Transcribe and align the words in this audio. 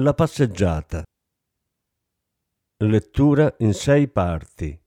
La 0.00 0.14
passeggiata. 0.14 1.02
Lettura 2.84 3.52
in 3.58 3.74
sei 3.74 4.06
parti. 4.06 4.80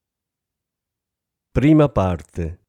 Prima 1.51 1.89
parte 1.89 2.60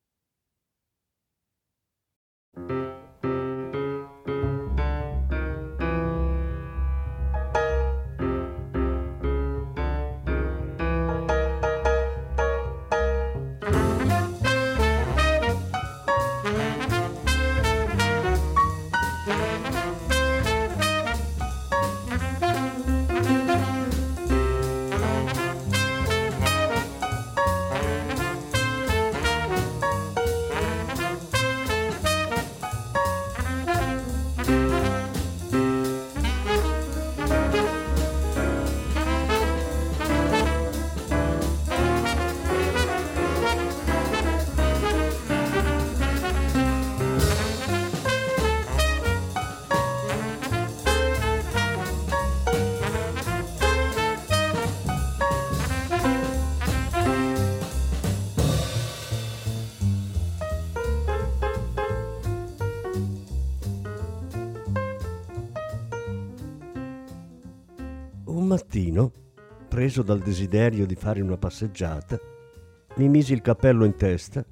mattino, 68.53 69.11
preso 69.67 70.03
dal 70.03 70.19
desiderio 70.19 70.85
di 70.85 70.95
fare 70.95 71.23
una 71.23 71.39
passeggiata, 71.39 72.21
mi 72.97 73.09
misi 73.09 73.33
il 73.33 73.41
cappello 73.41 73.87
in 73.87 73.97
testa, 73.97 74.45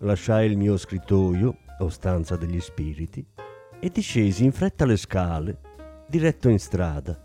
lasciai 0.00 0.50
il 0.50 0.58
mio 0.58 0.76
scrittoio 0.76 1.56
o 1.78 1.88
stanza 1.88 2.36
degli 2.36 2.60
spiriti 2.60 3.26
e 3.80 3.88
discesi 3.88 4.44
in 4.44 4.52
fretta 4.52 4.84
le 4.84 4.98
scale, 4.98 5.58
diretto 6.06 6.50
in 6.50 6.58
strada. 6.58 7.18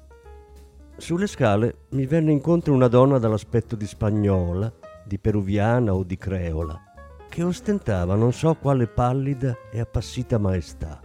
Sulle 0.96 1.28
scale 1.28 1.88
mi 1.90 2.06
venne 2.06 2.31
incontro 2.31 2.74
una 2.74 2.88
donna 2.88 3.18
dall'aspetto 3.18 3.75
di 3.75 3.86
spagnola, 3.86 4.72
di 5.06 5.20
peruviana 5.20 5.94
o 5.94 6.06
di 6.06 6.16
creola, 6.16 6.80
che 7.28 7.44
ostentava 7.44 8.16
non 8.16 8.31
so 8.31 8.53
quale 8.56 8.88
pallida 8.88 9.53
e 9.70 9.81
appassita 9.81 10.38
maestà. 10.38 11.02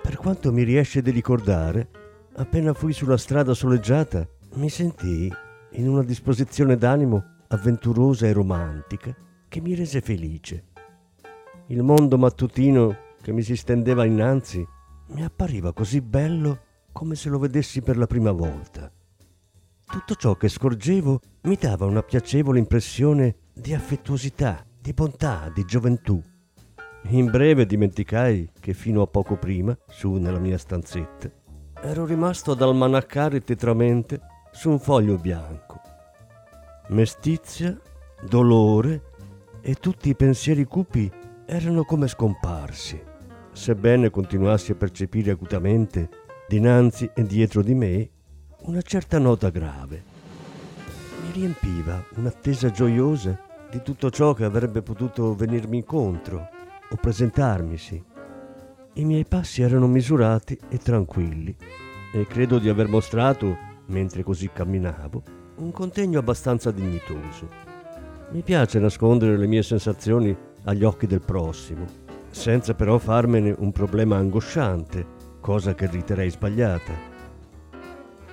Per 0.00 0.16
quanto 0.16 0.52
mi 0.52 0.62
riesce 0.62 1.02
di 1.02 1.10
ricordare, 1.10 1.97
appena 2.38 2.72
fui 2.72 2.92
sulla 2.92 3.16
strada 3.16 3.52
soleggiata, 3.52 4.26
mi 4.54 4.68
sentii 4.68 5.32
in 5.72 5.88
una 5.88 6.04
disposizione 6.04 6.76
d'animo 6.76 7.22
avventurosa 7.48 8.26
e 8.26 8.32
romantica 8.32 9.14
che 9.48 9.60
mi 9.60 9.74
rese 9.74 10.00
felice. 10.00 10.64
Il 11.66 11.82
mondo 11.82 12.16
mattutino 12.16 12.96
che 13.20 13.32
mi 13.32 13.42
si 13.42 13.56
stendeva 13.56 14.04
innanzi 14.04 14.64
mi 15.08 15.24
appariva 15.24 15.72
così 15.72 16.00
bello 16.00 16.60
come 16.92 17.16
se 17.16 17.28
lo 17.28 17.38
vedessi 17.38 17.82
per 17.82 17.96
la 17.96 18.06
prima 18.06 18.30
volta. 18.30 18.90
Tutto 19.84 20.14
ciò 20.14 20.36
che 20.36 20.48
scorgevo 20.48 21.20
mi 21.42 21.56
dava 21.58 21.86
una 21.86 22.02
piacevole 22.02 22.58
impressione 22.58 23.36
di 23.52 23.74
affettuosità, 23.74 24.64
di 24.80 24.92
bontà, 24.92 25.50
di 25.52 25.64
gioventù. 25.64 26.22
In 27.10 27.30
breve 27.30 27.66
dimenticai 27.66 28.50
che 28.60 28.74
fino 28.74 29.02
a 29.02 29.06
poco 29.06 29.36
prima, 29.36 29.76
su 29.88 30.12
nella 30.14 30.38
mia 30.38 30.58
stanzetta, 30.58 31.30
ero 31.82 32.04
rimasto 32.04 32.52
ad 32.52 32.62
almanaccare 32.62 33.42
tetramente 33.42 34.20
su 34.50 34.70
un 34.70 34.80
foglio 34.80 35.16
bianco. 35.16 35.80
Mestizia, 36.88 37.78
dolore 38.20 39.02
e 39.60 39.74
tutti 39.74 40.08
i 40.08 40.16
pensieri 40.16 40.64
cupi 40.64 41.10
erano 41.46 41.84
come 41.84 42.08
scomparsi, 42.08 43.00
sebbene 43.52 44.10
continuassi 44.10 44.72
a 44.72 44.74
percepire 44.74 45.30
acutamente, 45.30 46.08
dinanzi 46.48 47.10
e 47.14 47.22
dietro 47.22 47.62
di 47.62 47.74
me, 47.74 48.10
una 48.62 48.82
certa 48.82 49.18
nota 49.18 49.50
grave. 49.50 50.02
Mi 51.22 51.32
riempiva 51.32 52.02
un'attesa 52.16 52.70
gioiosa 52.70 53.38
di 53.70 53.82
tutto 53.82 54.10
ciò 54.10 54.32
che 54.32 54.44
avrebbe 54.44 54.82
potuto 54.82 55.34
venirmi 55.34 55.76
incontro 55.76 56.48
o 56.90 56.96
presentarmisi. 56.96 58.07
I 58.94 59.04
miei 59.04 59.24
passi 59.24 59.62
erano 59.62 59.86
misurati 59.86 60.58
e 60.68 60.78
tranquilli 60.78 61.54
e 62.12 62.26
credo 62.26 62.58
di 62.58 62.68
aver 62.68 62.88
mostrato, 62.88 63.56
mentre 63.86 64.22
così 64.22 64.50
camminavo, 64.52 65.22
un 65.56 65.70
contegno 65.70 66.18
abbastanza 66.18 66.70
dignitoso. 66.70 67.48
Mi 68.30 68.42
piace 68.42 68.78
nascondere 68.78 69.36
le 69.36 69.46
mie 69.46 69.62
sensazioni 69.62 70.36
agli 70.64 70.84
occhi 70.84 71.06
del 71.06 71.20
prossimo, 71.20 71.84
senza 72.30 72.74
però 72.74 72.98
farmene 72.98 73.54
un 73.56 73.72
problema 73.72 74.16
angosciante, 74.16 75.06
cosa 75.40 75.74
che 75.74 75.86
riterrei 75.86 76.30
sbagliata. 76.30 76.92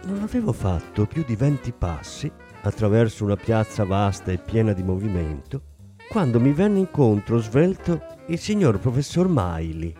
Non 0.05 0.21
avevo 0.21 0.51
fatto 0.51 1.05
più 1.05 1.23
di 1.25 1.35
venti 1.35 1.71
passi 1.71 2.31
attraverso 2.63 3.23
una 3.23 3.35
piazza 3.35 3.85
vasta 3.85 4.31
e 4.31 4.37
piena 4.37 4.73
di 4.73 4.83
movimento, 4.83 5.61
quando 6.09 6.39
mi 6.39 6.51
venne 6.51 6.79
incontro 6.79 7.37
svelto 7.37 8.01
il 8.27 8.39
signor 8.39 8.79
professor 8.79 9.27
Miley, 9.29 9.93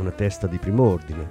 una 0.00 0.10
testa 0.10 0.46
di 0.46 0.58
prim'ordine. 0.58 1.28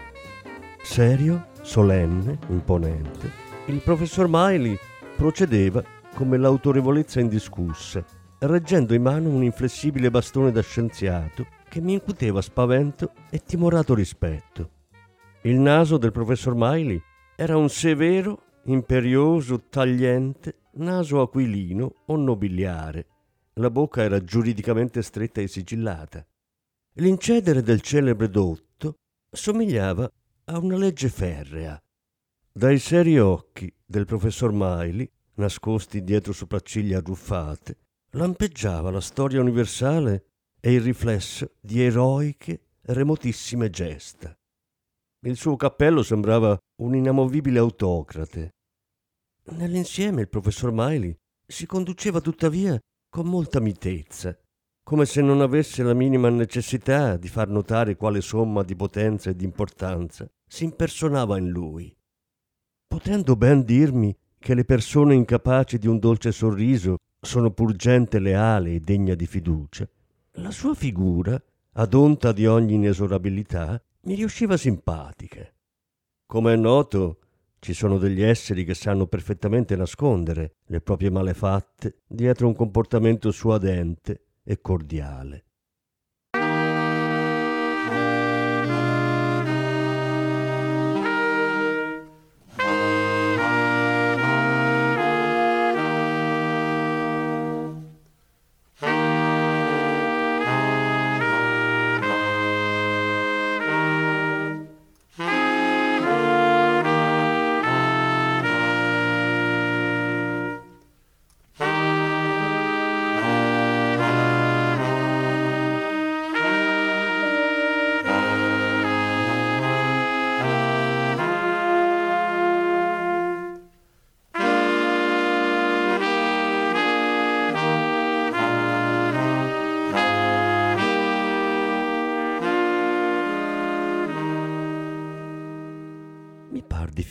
Serio, 0.81 1.47
solenne, 1.61 2.38
imponente, 2.50 3.31
il 3.67 3.81
professor 3.81 4.28
Miley 4.29 4.78
procedeva 5.16 5.83
come 6.13 6.38
l'autorevolezza 6.38 7.19
indiscussa, 7.19 8.03
reggendo 8.39 8.94
in 8.94 9.01
mano 9.01 9.29
un 9.29 9.44
inflessibile 9.44 10.09
bastone 10.09 10.51
da 10.51 10.61
scienziato 10.61 11.47
che 11.67 11.81
mi 11.81 11.94
incuteva 11.94 12.41
spavento 12.41 13.11
e 13.29 13.39
timorato 13.39 13.94
rispetto. 13.94 14.69
Il 15.41 15.59
naso 15.59 15.97
del 15.97 16.11
professor 16.11 16.53
Miley 16.55 17.01
era 17.35 17.57
un 17.57 17.69
severo, 17.69 18.41
imperioso, 18.66 19.63
tagliente 19.69 20.55
naso 20.78 21.22
aquilino 21.22 21.94
o 22.05 22.16
nobiliare. 22.16 23.05
La 23.53 23.70
bocca 23.70 24.03
era 24.03 24.23
giuridicamente 24.23 25.02
stretta 25.02 25.41
e 25.41 25.47
sigillata. 25.47 26.25
L'incedere 26.99 27.61
del 27.61 27.82
celebre 27.82 28.28
dotto 28.28 28.96
somigliava 29.29 30.11
a 30.46 30.58
una 30.58 30.78
legge 30.78 31.09
ferrea. 31.09 31.79
Dai 32.52 32.79
seri 32.79 33.20
occhi 33.20 33.72
del 33.85 34.05
professor 34.05 34.52
Miley, 34.52 35.08
nascosti 35.35 36.03
dietro 36.03 36.34
sopracciglia 36.34 36.97
arruffate, 36.97 37.78
lampeggiava 38.11 38.90
la 38.90 39.02
storia 39.02 39.40
universale 39.40 40.26
e 40.59 40.73
il 40.73 40.82
riflesso 40.82 41.52
di 41.59 41.84
eroiche, 41.84 42.61
remotissime 42.82 43.70
gesta. 43.70 44.35
Il 45.20 45.38
suo 45.38 45.55
cappello 45.55 46.02
sembrava 46.02 46.58
un 46.82 46.96
inamovibile 46.96 47.59
autocrate. 47.59 48.55
Nell'insieme 49.49 50.22
il 50.22 50.29
professor 50.29 50.72
Miley 50.73 51.16
si 51.46 51.67
conduceva 51.67 52.22
tuttavia 52.22 52.79
con 53.08 53.28
molta 53.28 53.59
mitezza, 53.59 54.35
come 54.87 55.05
se 55.05 55.22
non 55.22 55.41
avesse 55.41 55.84
la 55.84 55.93
minima 55.93 56.29
necessità 56.29 57.17
di 57.17 57.28
far 57.28 57.49
notare 57.49 57.97
quale 57.97 58.22
somma 58.22 58.63
di 58.63 58.73
potenza 58.73 59.29
e 59.29 59.35
di 59.35 59.43
importanza 59.43 60.25
si 60.47 60.63
impersonava 60.63 61.37
in 61.37 61.49
lui. 61.49 61.93
Potendo 62.87 63.35
ben 63.35 63.66
dirmi 63.66 64.16
che 64.39 64.53
le 64.53 64.63
persone 64.63 65.13
incapaci 65.13 65.78
di 65.78 65.87
un 65.87 65.99
dolce 65.99 66.31
sorriso 66.31 66.99
sono 67.19 67.51
pur 67.51 67.75
gente 67.75 68.17
leale 68.19 68.75
e 68.75 68.79
degna 68.79 69.13
di 69.13 69.28
fiducia, 69.28 69.85
la 70.35 70.51
sua 70.51 70.73
figura, 70.73 71.37
adonta 71.73 72.31
di 72.31 72.47
ogni 72.47 72.75
inesorabilità, 72.75 73.84
mi 74.03 74.16
riusciva 74.16 74.55
simpatica. 74.55 75.45
Come 76.25 76.53
è 76.53 76.55
noto, 76.55 77.19
ci 77.59 77.73
sono 77.73 77.97
degli 77.97 78.22
esseri 78.22 78.63
che 78.63 78.73
sanno 78.73 79.05
perfettamente 79.05 79.75
nascondere 79.75 80.59
le 80.67 80.79
proprie 80.79 81.11
malefatte 81.11 82.03
dietro 82.07 82.47
un 82.47 82.55
comportamento 82.55 83.31
suadente 83.31 84.22
e 84.49 84.61
cordiale. 84.61 85.47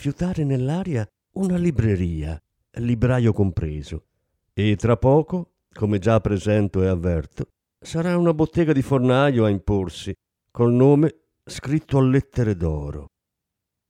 Di 0.07 0.13
fiutare 0.13 0.45
nell'aria 0.45 1.05
una 1.33 1.57
libreria, 1.57 2.41
libraio 2.75 3.33
compreso, 3.33 4.05
e 4.53 4.77
tra 4.77 4.95
poco, 4.95 5.55
come 5.73 5.99
già 5.99 6.21
presento 6.21 6.81
e 6.81 6.87
avverto, 6.87 7.49
sarà 7.77 8.17
una 8.17 8.33
bottega 8.33 8.71
di 8.71 8.81
fornaio 8.81 9.43
a 9.43 9.49
imporsi, 9.49 10.15
col 10.49 10.71
nome 10.71 11.13
scritto 11.43 11.97
a 11.97 12.03
lettere 12.03 12.55
d'oro. 12.55 13.07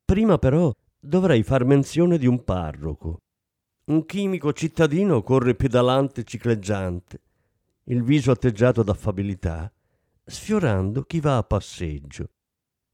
Prima 0.03 0.39
però 0.39 0.73
dovrei 0.99 1.43
far 1.43 1.65
menzione 1.65 2.17
di 2.17 2.25
un 2.25 2.43
parroco. 2.43 3.19
Un 3.85 4.05
chimico 4.05 4.51
cittadino 4.53 5.21
corre 5.21 5.53
pedalante 5.53 6.23
cicleggiante, 6.23 7.21
il 7.85 8.01
viso 8.01 8.31
atteggiato 8.31 8.81
d'affabilità, 8.81 9.71
sfiorando 10.25 11.03
chi 11.03 11.19
va 11.19 11.37
a 11.37 11.43
passeggio. 11.43 12.31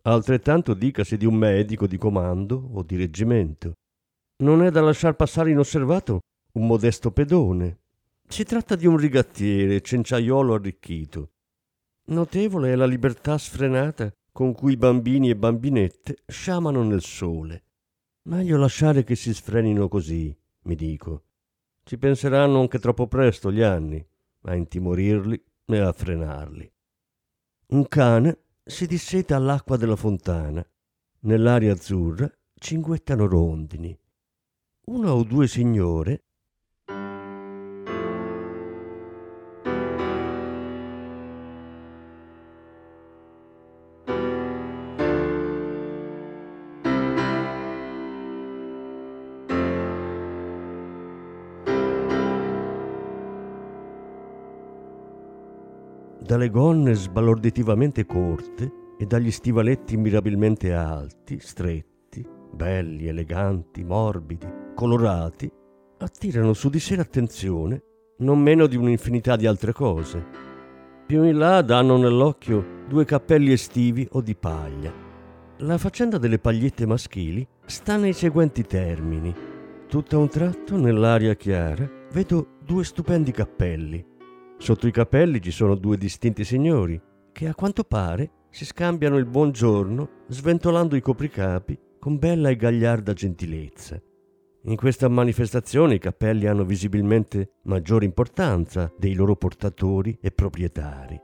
Altrettanto 0.06 0.74
dicasi 0.74 1.16
di 1.16 1.26
un 1.26 1.36
medico 1.36 1.88
di 1.88 1.98
comando 1.98 2.72
o 2.74 2.84
di 2.84 2.98
reggimento. 2.98 3.74
Non 4.44 4.62
è 4.62 4.70
da 4.70 4.82
lasciar 4.82 5.16
passare 5.16 5.52
inosservato 5.52 6.20
un 6.54 6.68
modesto 6.68 7.12
pedone. 7.12 7.80
Si 8.28 8.44
tratta 8.44 8.76
di 8.76 8.86
un 8.86 8.98
rigattiere, 8.98 9.80
cenciaiolo 9.80 10.56
arricchito. 10.56 11.32
Notevole 12.08 12.74
è 12.74 12.76
la 12.76 12.86
libertà 12.86 13.38
sfrenata 13.38 14.12
con 14.32 14.54
cui 14.54 14.76
bambini 14.76 15.30
e 15.30 15.38
bambinette 15.38 16.24
sciamano 16.28 16.84
nel 16.84 17.02
sole. 17.02 17.64
Meglio 18.24 18.58
lasciare 18.58 19.06
che 19.06 19.16
si 19.16 19.34
sfrenino 19.34 19.88
così, 19.88 20.36
mi 20.64 20.76
dico. 20.76 21.24
Ci 21.84 21.98
penseranno 21.98 22.60
anche 22.60 22.80
troppo 22.80 23.08
presto 23.08 23.52
gli 23.52 23.62
anni 23.62 24.06
a 24.42 24.56
intimorirli 24.56 25.42
e 25.66 25.78
a 25.78 25.94
frenarli. 25.94 26.70
Un 27.68 27.88
cane 27.88 28.38
si 28.66 28.88
disseta 28.88 29.36
all'acqua 29.36 29.78
della 29.78 29.96
fontana. 29.96 30.66
Nell'aria 31.22 31.74
azzurra 31.74 32.30
cinguettano 32.56 33.26
rondini. 33.26 33.98
Una 34.86 35.14
o 35.14 35.24
due 35.24 35.48
signore 35.48 36.26
dalle 56.24 56.50
gonne 56.50 56.94
sbalorditivamente 56.94 58.06
corte 58.06 58.72
e 58.98 59.06
dagli 59.06 59.32
stivaletti 59.32 59.98
mirabilmente 59.98 60.74
alti, 60.74 61.40
stretti, 61.40 62.26
belli, 62.52 63.08
eleganti, 63.08 63.84
morbidi, 63.84 64.48
colorati, 64.74 65.52
attirano 65.98 66.54
su 66.54 66.70
di 66.70 66.80
sé 66.80 66.96
l'attenzione 66.96 67.84
non 68.18 68.40
meno 68.40 68.68
di 68.68 68.78
un'infinità 68.78 69.36
di 69.36 69.46
altre 69.46 69.74
cose. 69.74 70.26
Più 71.06 71.24
in 71.24 71.38
là 71.38 71.62
danno 71.62 71.98
nell'occhio 71.98 72.82
due 72.88 73.06
cappelli 73.06 73.52
estivi 73.52 74.08
o 74.12 74.22
di 74.22 74.36
paglia. 74.36 74.94
La 75.58 75.78
faccenda 75.78 76.18
delle 76.18 76.40
pagliette 76.40 76.86
maschili 76.86 77.46
sta 77.66 77.98
nei 77.98 78.14
seguenti 78.14 78.64
termini. 78.64 79.34
Tutto 79.88 80.16
a 80.16 80.20
un 80.20 80.30
tratto, 80.30 80.78
nell'aria 80.78 81.36
chiara, 81.36 81.90
vedo 82.12 82.58
due 82.64 82.84
stupendi 82.84 83.32
cappelli, 83.32 84.04
Sotto 84.64 84.88
i 84.88 84.92
capelli 84.92 85.42
ci 85.42 85.52
sono 85.52 85.76
due 85.76 85.98
distinti 85.98 86.46
signori 86.46 86.98
che 87.34 87.50
a 87.50 87.54
quanto 87.54 87.84
pare 87.84 88.46
si 88.50 88.64
scambiano 88.64 89.18
il 89.18 89.26
buongiorno 89.26 90.24
sventolando 90.30 90.96
i 90.96 91.02
copricapi 91.02 91.78
con 92.00 92.18
bella 92.18 92.48
e 92.48 92.56
gagliarda 92.56 93.12
gentilezza. 93.12 94.02
In 94.62 94.78
questa 94.78 95.10
manifestazione 95.10 95.96
i 95.96 96.00
cappelli 96.00 96.46
hanno 96.48 96.64
visibilmente 96.64 97.56
maggiore 97.64 98.06
importanza 98.06 98.90
dei 98.98 99.16
loro 99.16 99.36
portatori 99.36 100.18
e 100.22 100.32
proprietari. 100.32 101.20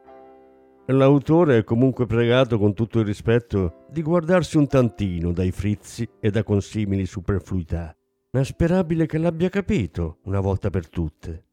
L'autore 0.88 1.60
è 1.60 1.64
comunque 1.64 2.08
pregato 2.08 2.60
con 2.60 2.74
tutto 2.74 3.00
il 3.00 3.06
rispetto 3.06 3.86
di 3.90 4.02
guardarsi 4.02 4.58
un 4.58 4.68
tantino 4.68 5.32
dai 5.32 5.52
frizzi 5.52 6.06
e 6.20 6.30
da 6.30 6.44
consimili 6.44 7.06
superfluità. 7.06 7.96
È 8.32 8.44
sperabile 8.44 9.06
che 9.06 9.18
l'abbia 9.18 9.48
capito 9.48 10.18
una 10.24 10.42
volta 10.42 10.70
per 10.70 10.90
tutte. 10.90 11.46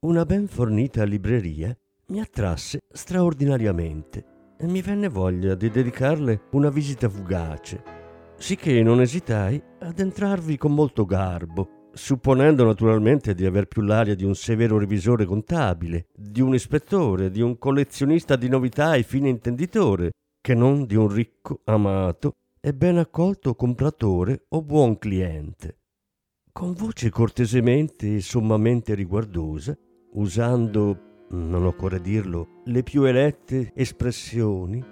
Una 0.00 0.24
ben 0.24 0.46
fornita 0.46 1.02
libreria 1.02 1.76
mi 2.10 2.20
attrasse 2.20 2.78
straordinariamente 2.88 4.54
e 4.56 4.68
mi 4.68 4.80
venne 4.80 5.08
voglia 5.08 5.56
di 5.56 5.70
dedicarle 5.70 6.42
una 6.52 6.70
visita 6.70 7.08
fugace, 7.08 7.82
sicché 8.36 8.80
non 8.84 9.00
esitai 9.00 9.60
ad 9.80 9.98
entrarvi 9.98 10.56
con 10.56 10.72
molto 10.72 11.04
garbo, 11.04 11.88
supponendo 11.92 12.64
naturalmente 12.64 13.34
di 13.34 13.44
aver 13.44 13.66
più 13.66 13.82
l'aria 13.82 14.14
di 14.14 14.22
un 14.22 14.36
severo 14.36 14.78
revisore 14.78 15.24
contabile, 15.24 16.06
di 16.14 16.40
un 16.42 16.54
ispettore, 16.54 17.28
di 17.28 17.40
un 17.40 17.58
collezionista 17.58 18.36
di 18.36 18.48
novità 18.48 18.94
e 18.94 19.02
fine 19.02 19.28
intenditore, 19.28 20.12
che 20.40 20.54
non 20.54 20.86
di 20.86 20.94
un 20.94 21.08
ricco, 21.08 21.62
amato 21.64 22.36
e 22.60 22.72
ben 22.72 22.98
accolto 22.98 23.56
compratore 23.56 24.44
o 24.50 24.62
buon 24.62 24.96
cliente. 24.96 25.80
Con 26.52 26.72
voce 26.72 27.10
cortesemente 27.10 28.14
e 28.14 28.20
sommamente 28.20 28.94
riguardosa, 28.94 29.76
usando, 30.18 31.26
non 31.30 31.64
occorre 31.64 32.00
dirlo, 32.00 32.62
le 32.64 32.82
più 32.82 33.04
elette 33.04 33.72
espressioni, 33.74 34.84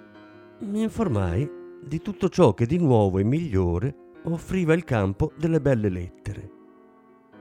mi 0.59 0.81
informai 0.81 1.49
di 1.83 2.01
tutto 2.01 2.29
ciò 2.29 2.53
che 2.53 2.65
di 2.65 2.77
nuovo 2.77 3.19
e 3.19 3.23
migliore 3.23 3.95
offriva 4.23 4.73
il 4.73 4.83
campo 4.83 5.31
delle 5.37 5.61
belle 5.61 5.89
lettere. 5.89 6.49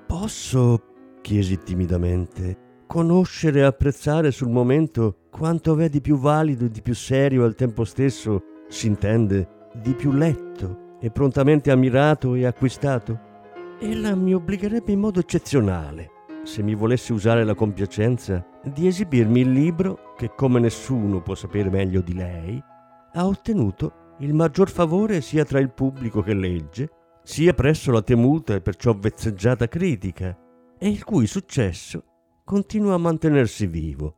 Posso, 0.06 0.82
chiesi 1.20 1.58
timidamente, 1.58 2.84
conoscere 2.86 3.60
e 3.60 3.64
apprezzare 3.64 4.30
sul 4.30 4.50
momento 4.50 5.26
quanto 5.30 5.74
v'è 5.74 5.88
di 5.88 6.00
più 6.00 6.18
valido 6.18 6.66
e 6.66 6.70
di 6.70 6.82
più 6.82 6.94
serio 6.94 7.44
al 7.44 7.54
tempo 7.54 7.84
stesso, 7.84 8.42
si 8.68 8.86
intende, 8.86 9.68
di 9.74 9.94
più 9.94 10.12
letto 10.12 10.96
e 11.00 11.10
prontamente 11.10 11.70
ammirato 11.70 12.34
e 12.34 12.46
acquistato? 12.46 13.20
Ella 13.80 14.14
mi 14.14 14.34
obbligherebbe 14.34 14.92
in 14.92 15.00
modo 15.00 15.20
eccezionale 15.20 16.14
se 16.46 16.62
mi 16.62 16.74
volesse 16.74 17.12
usare 17.12 17.44
la 17.44 17.54
compiacenza 17.54 18.44
di 18.62 18.86
esibirmi 18.86 19.40
il 19.40 19.50
libro 19.50 20.14
che, 20.16 20.32
come 20.34 20.60
nessuno 20.60 21.20
può 21.20 21.34
sapere 21.34 21.68
meglio 21.68 22.00
di 22.00 22.14
lei, 22.14 22.62
ha 23.12 23.26
ottenuto 23.26 24.14
il 24.20 24.32
maggior 24.32 24.70
favore 24.70 25.20
sia 25.20 25.44
tra 25.44 25.58
il 25.58 25.72
pubblico 25.72 26.22
che 26.22 26.34
legge, 26.34 26.90
sia 27.22 27.52
presso 27.52 27.90
la 27.90 28.00
temuta 28.00 28.54
e 28.54 28.60
perciò 28.60 28.94
vezzeggiata 28.94 29.66
critica, 29.66 30.38
e 30.78 30.88
il 30.88 31.02
cui 31.04 31.26
successo 31.26 32.04
continua 32.44 32.94
a 32.94 32.98
mantenersi 32.98 33.66
vivo. 33.66 34.14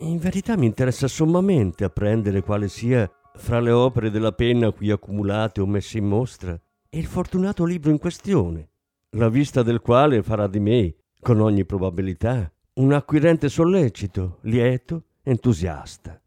In 0.00 0.18
verità 0.18 0.56
mi 0.56 0.66
interessa 0.66 1.08
sommamente 1.08 1.84
apprendere 1.84 2.42
quale 2.42 2.68
sia, 2.68 3.10
fra 3.34 3.60
le 3.60 3.70
opere 3.70 4.10
della 4.10 4.32
penna 4.32 4.70
qui 4.72 4.90
accumulate 4.90 5.62
o 5.62 5.66
messe 5.66 5.98
in 5.98 6.06
mostra, 6.06 6.58
il 6.90 7.06
fortunato 7.06 7.64
libro 7.64 7.90
in 7.90 7.98
questione, 7.98 8.68
la 9.16 9.30
vista 9.30 9.62
del 9.62 9.80
quale 9.80 10.22
farà 10.22 10.46
di 10.46 10.60
me 10.60 10.94
con 11.26 11.40
ogni 11.40 11.64
probabilità, 11.64 12.48
un 12.74 12.92
acquirente 12.92 13.48
sollecito, 13.48 14.38
lieto, 14.42 15.06
entusiasta. 15.24 16.22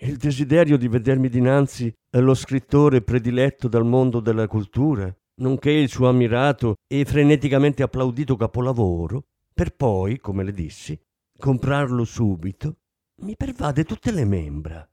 Il 0.00 0.16
desiderio 0.16 0.78
di 0.78 0.86
vedermi 0.86 1.28
dinanzi 1.28 1.92
allo 2.10 2.34
scrittore 2.34 3.02
prediletto 3.02 3.66
dal 3.66 3.84
mondo 3.84 4.20
della 4.20 4.46
cultura, 4.46 5.12
nonché 5.40 5.72
il 5.72 5.88
suo 5.88 6.08
ammirato 6.08 6.76
e 6.86 7.04
freneticamente 7.04 7.82
applaudito 7.82 8.36
capolavoro, 8.36 9.24
per 9.52 9.74
poi, 9.74 10.20
come 10.20 10.44
le 10.44 10.52
dissi, 10.52 10.96
comprarlo 11.36 12.04
subito, 12.04 12.76
mi 13.22 13.34
pervade 13.34 13.82
tutte 13.82 14.12
le 14.12 14.24
membra. 14.24 14.88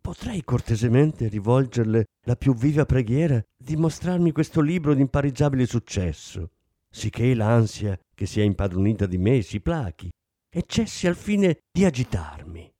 Potrei 0.00 0.44
cortesemente 0.44 1.26
rivolgerle 1.26 2.04
la 2.26 2.36
più 2.36 2.54
viva 2.54 2.86
preghiera 2.86 3.42
di 3.58 3.74
mostrarmi 3.74 4.30
questo 4.30 4.60
libro 4.60 4.94
di 4.94 5.00
impareggiabile 5.00 5.66
successo, 5.66 6.50
sicché 6.88 7.34
l'ansia 7.34 7.98
che 8.16 8.24
si 8.24 8.40
è 8.40 8.44
impadronita 8.44 9.04
di 9.04 9.18
me 9.18 9.42
si 9.42 9.60
plachi 9.60 10.10
e 10.48 10.64
cessi 10.66 11.06
al 11.06 11.16
fine 11.16 11.58
di 11.70 11.84
agitarmi. 11.84 12.72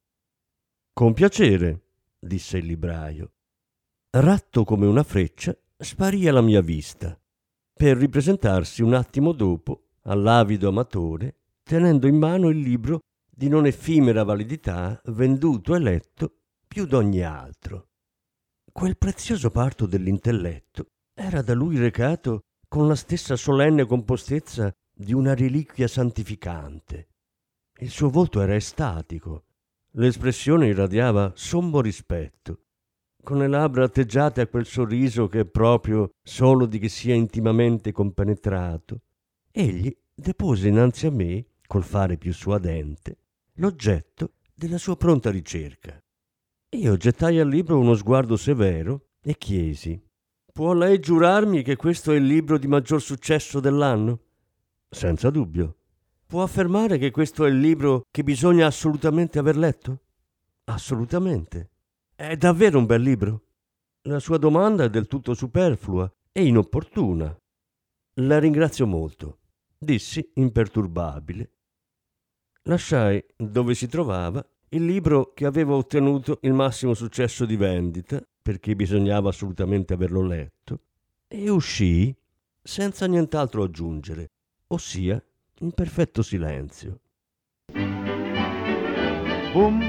Con 0.95 1.13
piacere, 1.13 1.89
disse 2.19 2.57
il 2.57 2.65
libraio. 2.65 3.33
Ratto 4.13 4.65
come 4.65 4.87
una 4.87 5.03
freccia, 5.03 5.55
sparì 5.77 6.27
alla 6.27 6.41
mia 6.41 6.63
vista, 6.63 7.21
per 7.71 7.99
ripresentarsi 7.99 8.83
un 8.83 8.95
attimo 8.95 9.33
dopo 9.33 9.89
all'avido 10.05 10.69
amatore, 10.69 11.41
tenendo 11.63 12.07
in 12.07 12.17
mano 12.17 12.49
il 12.49 12.61
libro 12.61 13.01
di 13.29 13.49
non 13.51 13.67
effimera 13.67 14.25
validità, 14.25 14.99
venduto 15.09 15.75
e 15.75 15.79
letto 15.79 16.39
più 16.67 16.87
d'ogni 16.87 17.23
altro. 17.23 17.89
Quel 18.73 18.97
prezioso 18.97 19.51
parto 19.51 19.85
dell'intelletto 19.85 20.93
era 21.13 21.43
da 21.43 21.53
lui 21.53 21.77
recato 21.77 22.45
con 22.67 22.89
la 22.89 22.95
stessa 22.95 23.37
solenne 23.37 23.85
compostezza 23.85 24.75
di 24.99 25.13
una 25.13 25.35
reliquia 25.35 25.87
santificante. 25.87 27.09
Il 27.81 27.91
suo 27.91 28.09
volto 28.09 28.41
era 28.41 28.55
estatico, 28.55 29.45
l'espressione 29.93 30.69
irradiava 30.69 31.33
sommo 31.35 31.83
rispetto, 31.83 32.61
con 33.23 33.37
le 33.37 33.47
labbra 33.47 33.85
atteggiate 33.85 34.41
a 34.41 34.47
quel 34.47 34.65
sorriso 34.65 35.29
che 35.29 35.41
è 35.41 35.45
proprio 35.45 36.13
solo 36.23 36.65
di 36.65 36.79
chi 36.79 36.89
sia 36.89 37.15
intimamente 37.15 37.93
compenetrato. 37.93 39.03
Egli 39.51 39.95
depose 40.15 40.69
innanzi 40.69 41.07
a 41.07 41.11
me, 41.11 41.45
col 41.67 41.85
fare 41.85 42.17
più 42.17 42.33
suadente, 42.33 43.19
l'oggetto 43.57 44.33
della 44.55 44.79
sua 44.79 44.97
pronta 44.97 45.31
ricerca. 45.31 46.03
Io 46.71 46.97
gettai 46.97 47.39
al 47.39 47.49
libro 47.49 47.79
uno 47.79 47.95
sguardo 47.95 48.37
severo 48.37 49.09
e 49.23 49.37
chiesi 49.37 50.03
Può 50.57 50.73
lei 50.73 51.01
giurarmi 51.01 51.63
che 51.63 51.77
questo 51.77 52.13
è 52.13 52.17
il 52.17 52.25
libro 52.25 52.57
di 52.57 52.67
maggior 52.67 53.03
successo 53.03 53.61
dell'anno? 53.61 54.21
Senza 54.89 55.31
dubbio. 55.31 55.77
Può 56.27 56.43
affermare 56.43 56.99
che 56.99 57.11
questo 57.11 57.45
è 57.45 57.49
il 57.49 57.59
libro 57.59 58.07
che 58.11 58.23
bisogna 58.23 58.67
assolutamente 58.67 59.39
aver 59.39 59.57
letto? 59.57 60.01
Assolutamente. 60.65 61.71
È 62.15 62.37
davvero 62.37 62.79
un 62.79 62.87
bel 62.87 63.03
libro. 63.03 63.43
La 64.03 64.21
sua 64.21 64.39
domanda 64.39 64.85
è 64.85 64.91
del 64.91 65.07
tutto 65.07 65.35
superflua 65.35 66.11
e 66.33 66.47
inopportuna. 66.47 67.37
La 68.21 68.39
ringrazio 68.39 68.87
molto, 68.87 69.39
dissi 69.77 70.31
imperturbabile. 70.35 71.51
Lasciai 72.63 73.25
dove 73.37 73.75
si 73.75 73.87
trovava 73.87 74.45
il 74.71 74.85
libro 74.85 75.33
che 75.33 75.47
aveva 75.47 75.75
ottenuto 75.75 76.39
il 76.43 76.53
massimo 76.53 76.95
successo 76.95 77.45
di 77.45 77.57
vendita, 77.57 78.21
perché 78.43 78.75
bisognava 78.75 79.29
assolutamente 79.29 79.95
averlo 79.95 80.23
letto, 80.23 80.81
e 81.29 81.49
uscii 81.49 82.17
senza 82.63 83.07
nient'altro 83.07 83.63
aggiungere, 83.63 84.31
ossia 84.69 85.23
in 85.61 85.73
perfetto 85.73 86.23
silenzio. 86.23 86.99
Boum, 89.53 89.81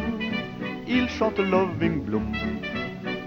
il 0.85 1.07
chante 1.09 1.41
Loving 1.41 2.01
Bloom 2.03 2.31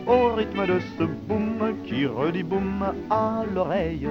au 0.07 0.35
rythme 0.35 0.66
de 0.66 0.80
ce 0.97 1.04
boum 1.04 1.76
qui 1.85 2.07
redit 2.07 2.42
boum 2.42 2.85
à 3.11 3.45
l'oreille. 3.54 4.09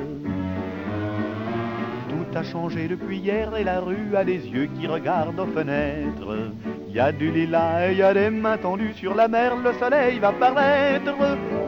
Tout 2.10 2.38
a 2.38 2.44
changé 2.44 2.88
depuis 2.88 3.18
hier 3.18 3.56
et 3.56 3.64
la 3.64 3.80
rue 3.80 4.16
a 4.16 4.24
des 4.24 4.46
yeux 4.48 4.68
qui 4.78 4.88
regardent 4.88 5.40
aux 5.40 5.48
fenêtres. 5.48 6.52
Il 6.88 6.94
y 6.94 7.00
a 7.00 7.12
du 7.12 7.32
lilas 7.32 7.88
et 7.88 7.92
il 7.94 7.98
y 7.98 8.04
a 8.04 8.14
des 8.14 8.30
mains 8.30 8.58
tendues 8.58 8.94
sur 8.94 9.16
la 9.16 9.28
mer, 9.28 9.56
le 9.58 9.74
soleil 9.74 10.20
va 10.20 10.32
paraître. 10.32 11.16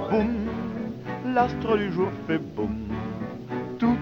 Boum, 0.10 0.48
l'astre 1.34 1.78
du 1.78 1.92
jour 1.92 2.10
fait 2.28 2.38
boum. 2.38 2.81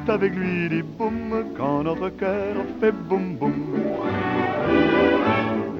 Avec 0.10 0.34
lui 0.34 0.68
dit 0.70 0.82
boum 0.82 1.54
quand 1.56 1.84
notre 1.84 2.10
cœur 2.10 2.66
fait 2.80 2.92
boum 2.92 3.36
boum. 3.38 3.76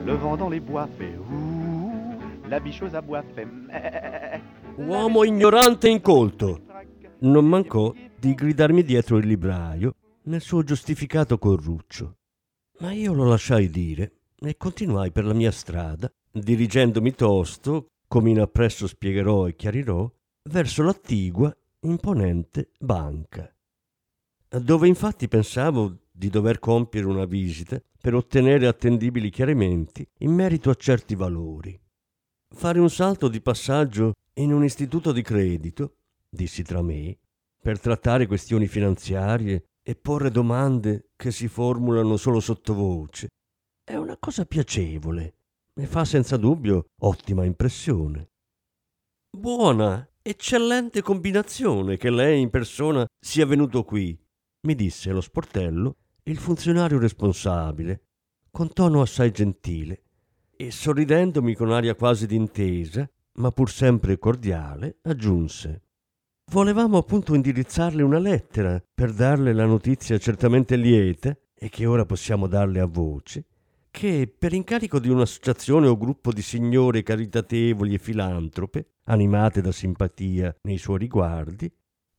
Le 0.06 0.14
vent 0.14 0.38
dans 0.38 0.50
les 0.50 0.60
bois 0.60 0.88
fait 0.98 1.18
ouh, 1.18 1.92
la 2.48 2.60
bicheuse 2.60 2.94
à 2.94 3.02
bois 3.02 3.24
fait 3.34 3.46
meh. 3.46 4.40
Uomo 4.78 5.24
ignorante 5.24 5.88
e 5.88 5.92
incolto. 5.92 6.62
Non 7.22 7.46
mancò 7.46 7.92
di 8.20 8.36
gridarmi 8.36 8.84
dietro 8.84 9.18
il 9.18 9.26
libraio 9.26 9.96
nel 10.26 10.42
suo 10.42 10.64
giustificato 10.64 11.40
corruccio. 11.40 12.18
Ma 12.82 12.92
io 12.92 13.14
lo 13.14 13.28
lasciai 13.28 13.68
dire 13.68 14.12
e 14.40 14.56
continuai 14.58 15.12
per 15.12 15.26
la 15.26 15.34
mia 15.34 15.52
strada, 15.52 16.10
dirigendomi 16.32 17.16
tosto, 17.16 17.88
come 18.08 18.30
in 18.30 18.40
appresso 18.40 18.86
spiegherò 18.86 19.48
e 19.48 19.56
chiarirò, 19.56 20.10
verso 20.50 20.84
l'attigua, 20.84 21.54
imponente 21.82 22.70
banca, 22.80 23.52
dove 24.58 24.88
infatti 24.88 25.28
pensavo 25.28 25.98
di 26.12 26.30
dover 26.30 26.60
compiere 26.60 27.06
una 27.06 27.26
visita 27.26 27.80
per 28.02 28.16
ottenere 28.16 28.66
attendibili 28.66 29.30
chiarimenti 29.30 30.08
in 30.20 30.32
merito 30.32 30.70
a 30.70 30.76
certi 30.76 31.14
valori. 31.16 31.80
Fare 32.52 32.80
un 32.80 32.90
salto 32.90 33.28
di 33.28 33.42
passaggio 33.42 34.14
in 34.34 34.52
un 34.52 34.64
istituto 34.64 35.12
di 35.12 35.22
credito, 35.22 35.98
dissi 36.28 36.64
tra 36.64 36.82
me, 36.82 37.16
per 37.62 37.80
trattare 37.80 38.26
questioni 38.26 38.68
finanziarie 38.68 39.66
e 39.84 39.96
porre 39.96 40.32
domande 40.32 41.10
che 41.16 41.32
si 41.32 41.48
formulano 41.48 42.18
solo 42.18 42.40
sottovoce, 42.40 43.30
è 43.84 43.96
una 43.96 44.18
cosa 44.18 44.46
piacevole 44.46 45.34
e 45.76 45.86
fa 45.86 46.06
senza 46.06 46.38
dubbio 46.38 46.88
ottima 47.02 47.46
impressione. 47.46 48.30
Buona, 49.30 50.08
eccellente 50.22 51.02
combinazione 51.02 51.98
che 51.98 52.10
lei 52.10 52.42
in 52.42 52.50
persona 52.50 53.06
sia 53.20 53.46
venuto 53.46 53.84
qui, 53.84 54.18
mi 54.62 54.76
disse 54.76 55.12
lo 55.12 55.22
sportello 55.22 55.96
il 56.24 56.38
funzionario 56.38 57.00
responsabile, 57.00 58.02
con 58.52 58.72
tono 58.74 59.02
assai 59.02 59.32
gentile, 59.32 60.04
e 60.56 60.72
sorridendomi 60.72 61.56
con 61.56 61.72
aria 61.72 61.96
quasi 61.96 62.28
d'intesa, 62.28 63.10
ma 63.34 63.52
pur 63.52 63.72
sempre 63.72 64.20
cordiale, 64.20 64.98
aggiunse 65.04 65.84
Volevamo 66.52 66.98
appunto 66.98 67.36
indirizzarle 67.36 68.02
una 68.02 68.18
lettera 68.18 68.84
per 68.92 69.14
darle 69.14 69.54
la 69.54 69.66
notizia 69.66 70.18
certamente 70.18 70.76
lieta, 70.76 71.38
e 71.54 71.70
che 71.70 71.86
ora 71.86 72.06
possiamo 72.06 72.48
darle 72.48 72.80
a 72.80 72.88
voce, 72.88 73.46
che 73.92 74.34
per 74.36 74.54
incarico 74.54 74.98
di 75.00 75.10
un'associazione 75.10 75.86
o 75.86 75.96
gruppo 75.96 76.34
di 76.34 76.42
signore 76.42 77.04
caritatevoli 77.04 77.94
e 77.94 78.00
filantrope, 78.00 78.94
animate 79.06 79.62
da 79.62 79.72
simpatia 79.72 80.56
nei 80.64 80.80
suoi 80.80 80.98
riguardi, 80.98 81.72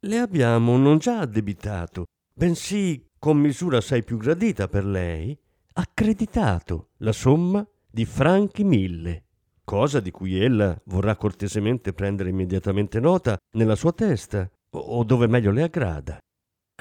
le 0.02 0.18
abbiamo 0.18 0.76
non 0.76 0.99
già 0.99 1.18
addebitato, 1.18 2.04
bensì 2.40 3.06
con 3.18 3.37
misura 3.37 3.76
assai 3.76 4.02
più 4.02 4.16
gradita 4.16 4.66
per 4.66 4.87
lei, 4.87 5.38
accreditato 5.75 6.92
la 7.00 7.12
somma 7.12 7.68
di 7.87 8.06
franchi 8.06 8.64
mille, 8.64 9.25
cosa 9.62 10.00
di 10.00 10.11
cui 10.11 10.42
ella 10.42 10.80
vorrà 10.87 11.16
cortesemente 11.16 11.92
prendere 11.92 12.30
immediatamente 12.30 12.99
nota 12.99 13.37
nella 13.56 13.75
sua 13.75 13.92
testa, 13.92 14.50
o 14.70 15.04
dove 15.04 15.26
meglio 15.26 15.50
le 15.50 15.64
aggrada. 15.64 16.18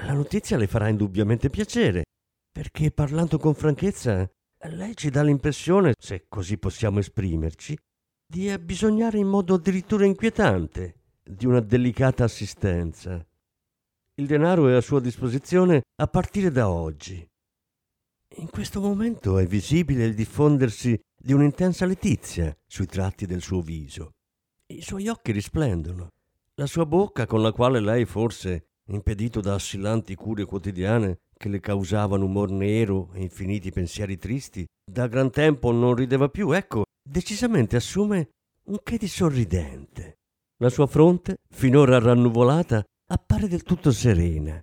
La 0.02 0.14
notizia 0.14 0.56
le 0.56 0.66
farà 0.66 0.88
indubbiamente 0.88 1.50
piacere, 1.50 2.04
perché 2.50 2.90
parlando 2.90 3.36
con 3.36 3.52
franchezza, 3.52 4.26
lei 4.70 4.96
ci 4.96 5.10
dà 5.10 5.22
l'impressione, 5.22 5.92
se 5.98 6.24
così 6.26 6.56
possiamo 6.56 7.00
esprimerci, 7.00 7.76
di 8.26 8.48
abbisognare 8.48 9.18
in 9.18 9.26
modo 9.26 9.56
addirittura 9.56 10.06
inquietante 10.06 11.02
di 11.22 11.44
una 11.44 11.60
delicata 11.60 12.24
assistenza. 12.24 13.22
Il 14.20 14.26
denaro 14.26 14.68
è 14.68 14.74
a 14.74 14.82
sua 14.82 15.00
disposizione 15.00 15.80
a 15.96 16.06
partire 16.06 16.50
da 16.50 16.68
oggi. 16.68 17.26
In 18.36 18.50
questo 18.50 18.78
momento 18.78 19.38
è 19.38 19.46
visibile 19.46 20.04
il 20.04 20.14
diffondersi 20.14 21.00
di 21.16 21.32
un'intensa 21.32 21.86
letizia 21.86 22.54
sui 22.66 22.84
tratti 22.84 23.24
del 23.24 23.40
suo 23.40 23.62
viso. 23.62 24.10
I 24.66 24.82
suoi 24.82 25.08
occhi 25.08 25.32
risplendono. 25.32 26.10
La 26.56 26.66
sua 26.66 26.84
bocca, 26.84 27.24
con 27.24 27.40
la 27.40 27.50
quale 27.52 27.80
lei 27.80 28.04
forse, 28.04 28.66
impedito 28.88 29.40
da 29.40 29.54
assillanti 29.54 30.14
cure 30.16 30.44
quotidiane 30.44 31.20
che 31.34 31.48
le 31.48 31.60
causavano 31.60 32.26
umor 32.26 32.50
nero 32.50 33.08
e 33.14 33.22
infiniti 33.22 33.70
pensieri 33.70 34.18
tristi, 34.18 34.66
da 34.84 35.06
gran 35.06 35.30
tempo 35.30 35.72
non 35.72 35.94
rideva 35.94 36.28
più, 36.28 36.52
ecco, 36.52 36.84
decisamente 37.02 37.76
assume 37.76 38.28
un 38.64 38.80
che 38.82 38.98
di 38.98 39.08
sorridente. 39.08 40.18
La 40.58 40.68
sua 40.68 40.86
fronte, 40.86 41.38
finora 41.48 41.98
rannuvolata, 41.98 42.84
appare 43.12 43.48
del 43.48 43.64
tutto 43.64 43.90
serena. 43.90 44.62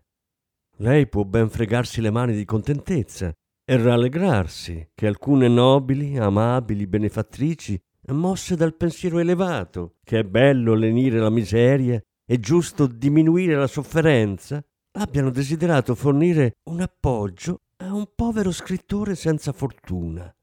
Lei 0.78 1.08
può 1.08 1.24
ben 1.24 1.50
fregarsi 1.50 2.00
le 2.00 2.12
mani 2.12 2.34
di 2.34 2.46
contentezza 2.46 3.34
e 3.66 3.78
rallegrarsi 3.78 4.92
che 4.94 5.08
alcune 5.08 5.50
nobili, 5.50 6.18
amabili 6.18 6.88
benefattrici, 6.88 7.80
mosse 8.10 8.56
dal 8.56 8.76
pensiero 8.76 9.20
elevato, 9.20 9.96
che 10.04 10.20
è 10.20 10.24
bello 10.24 10.76
lenire 10.76 11.20
la 11.20 11.30
miseria, 11.30 12.02
è 12.26 12.40
giusto 12.40 12.88
diminuire 12.88 13.56
la 13.56 13.68
sofferenza, 13.68 14.64
abbiano 14.98 15.30
desiderato 15.30 15.94
fornire 15.94 16.54
un 16.70 16.80
appoggio 16.80 17.64
a 17.84 17.94
un 17.94 18.08
povero 18.16 18.52
scrittore 18.52 19.16
senza 19.16 19.52
fortuna. 19.52 20.34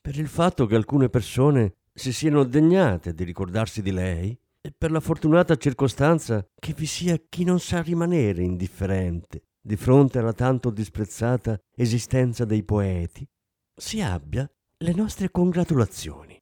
Per 0.00 0.18
il 0.18 0.28
fatto 0.28 0.64
che 0.64 0.74
alcune 0.74 1.10
persone 1.10 1.74
si 1.92 2.14
siano 2.14 2.44
degnate 2.44 3.12
di 3.12 3.24
ricordarsi 3.24 3.82
di 3.82 3.92
lei 3.92 4.38
e 4.60 4.72
per 4.76 4.90
la 4.90 5.00
fortunata 5.00 5.56
circostanza 5.56 6.46
che 6.54 6.74
vi 6.74 6.86
sia 6.86 7.20
chi 7.28 7.44
non 7.44 7.60
sa 7.60 7.80
rimanere 7.80 8.42
indifferente 8.42 9.44
di 9.62 9.76
fronte 9.76 10.18
alla 10.18 10.32
tanto 10.32 10.70
disprezzata 10.70 11.58
esistenza 11.74 12.44
dei 12.44 12.62
poeti, 12.62 13.26
si 13.74 14.00
abbia 14.00 14.50
le 14.78 14.92
nostre 14.94 15.30
congratulazioni. 15.30 16.38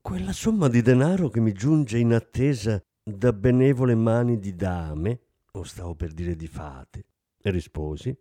Quella 0.00 0.32
somma 0.32 0.68
di 0.68 0.82
denaro 0.82 1.28
che 1.28 1.40
mi 1.40 1.52
giunge 1.52 1.98
in 1.98 2.14
attesa 2.14 2.82
da 3.02 3.32
benevole 3.32 3.94
mani 3.94 4.38
di 4.38 4.54
dame, 4.54 5.20
o 5.52 5.62
stavo 5.62 5.94
per 5.94 6.12
dire 6.12 6.34
di 6.34 6.46
fate, 6.46 7.04
risposi, 7.42 8.16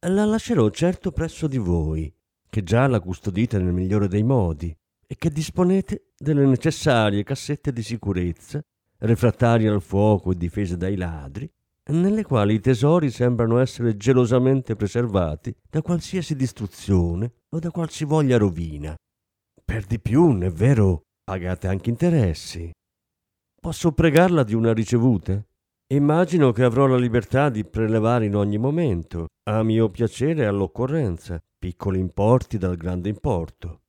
la 0.00 0.24
lascerò 0.24 0.68
certo 0.70 1.12
presso 1.12 1.46
di 1.46 1.58
voi, 1.58 2.12
che 2.48 2.62
già 2.62 2.86
la 2.86 3.00
custodite 3.00 3.58
nel 3.58 3.72
migliore 3.72 4.08
dei 4.08 4.22
modi 4.22 4.76
e 5.06 5.16
che 5.16 5.30
disponete 5.30 6.05
delle 6.18 6.46
necessarie 6.46 7.22
cassette 7.22 7.72
di 7.72 7.82
sicurezza, 7.82 8.60
refrattarie 8.98 9.68
al 9.68 9.82
fuoco 9.82 10.32
e 10.32 10.36
difese 10.36 10.76
dai 10.76 10.96
ladri, 10.96 11.50
nelle 11.88 12.24
quali 12.24 12.54
i 12.54 12.60
tesori 12.60 13.10
sembrano 13.10 13.58
essere 13.58 13.96
gelosamente 13.96 14.74
preservati 14.74 15.54
da 15.70 15.82
qualsiasi 15.82 16.34
distruzione 16.34 17.32
o 17.50 17.58
da 17.58 17.70
qualsivoglia 17.70 18.38
rovina. 18.38 18.94
Per 19.64 19.84
di 19.84 20.00
più, 20.00 20.36
è 20.40 20.50
vero, 20.50 21.02
pagate 21.22 21.68
anche 21.68 21.90
interessi. 21.90 22.70
Posso 23.60 23.92
pregarla 23.92 24.42
di 24.42 24.54
una 24.54 24.72
ricevuta? 24.72 25.40
Immagino 25.88 26.50
che 26.50 26.64
avrò 26.64 26.86
la 26.86 26.96
libertà 26.96 27.48
di 27.48 27.64
prelevare 27.64 28.26
in 28.26 28.34
ogni 28.34 28.58
momento, 28.58 29.26
a 29.48 29.62
mio 29.62 29.88
piacere 29.88 30.42
e 30.42 30.46
all'occorrenza, 30.46 31.40
piccoli 31.56 32.00
importi 32.00 32.58
dal 32.58 32.76
grande 32.76 33.08
importo. 33.08 33.82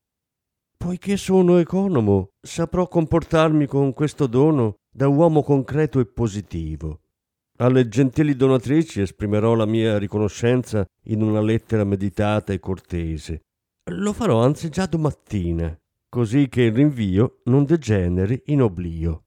Poiché 0.77 1.17
sono 1.17 1.57
economo, 1.57 2.29
saprò 2.39 2.87
comportarmi 2.87 3.65
con 3.65 3.93
questo 3.93 4.27
dono 4.27 4.77
da 4.89 5.07
uomo 5.07 5.43
concreto 5.43 5.99
e 5.99 6.05
positivo 6.05 7.01
alle 7.57 7.87
gentili 7.87 8.35
donatrici 8.35 9.01
esprimerò 9.01 9.55
la 9.55 9.65
mia 9.65 9.97
riconoscenza 9.97 10.85
in 11.05 11.21
una 11.21 11.41
lettera 11.41 11.83
meditata 11.83 12.53
e 12.53 12.59
cortese. 12.59 13.41
Lo 13.91 14.13
farò 14.13 14.43
anzi 14.43 14.69
già 14.69 14.85
domattina, 14.85 15.75
così 16.07 16.49
che 16.49 16.63
il 16.63 16.73
rinvio 16.73 17.39
non 17.45 17.63
degeneri 17.63 18.43
in 18.47 18.61
oblio. 18.61 19.23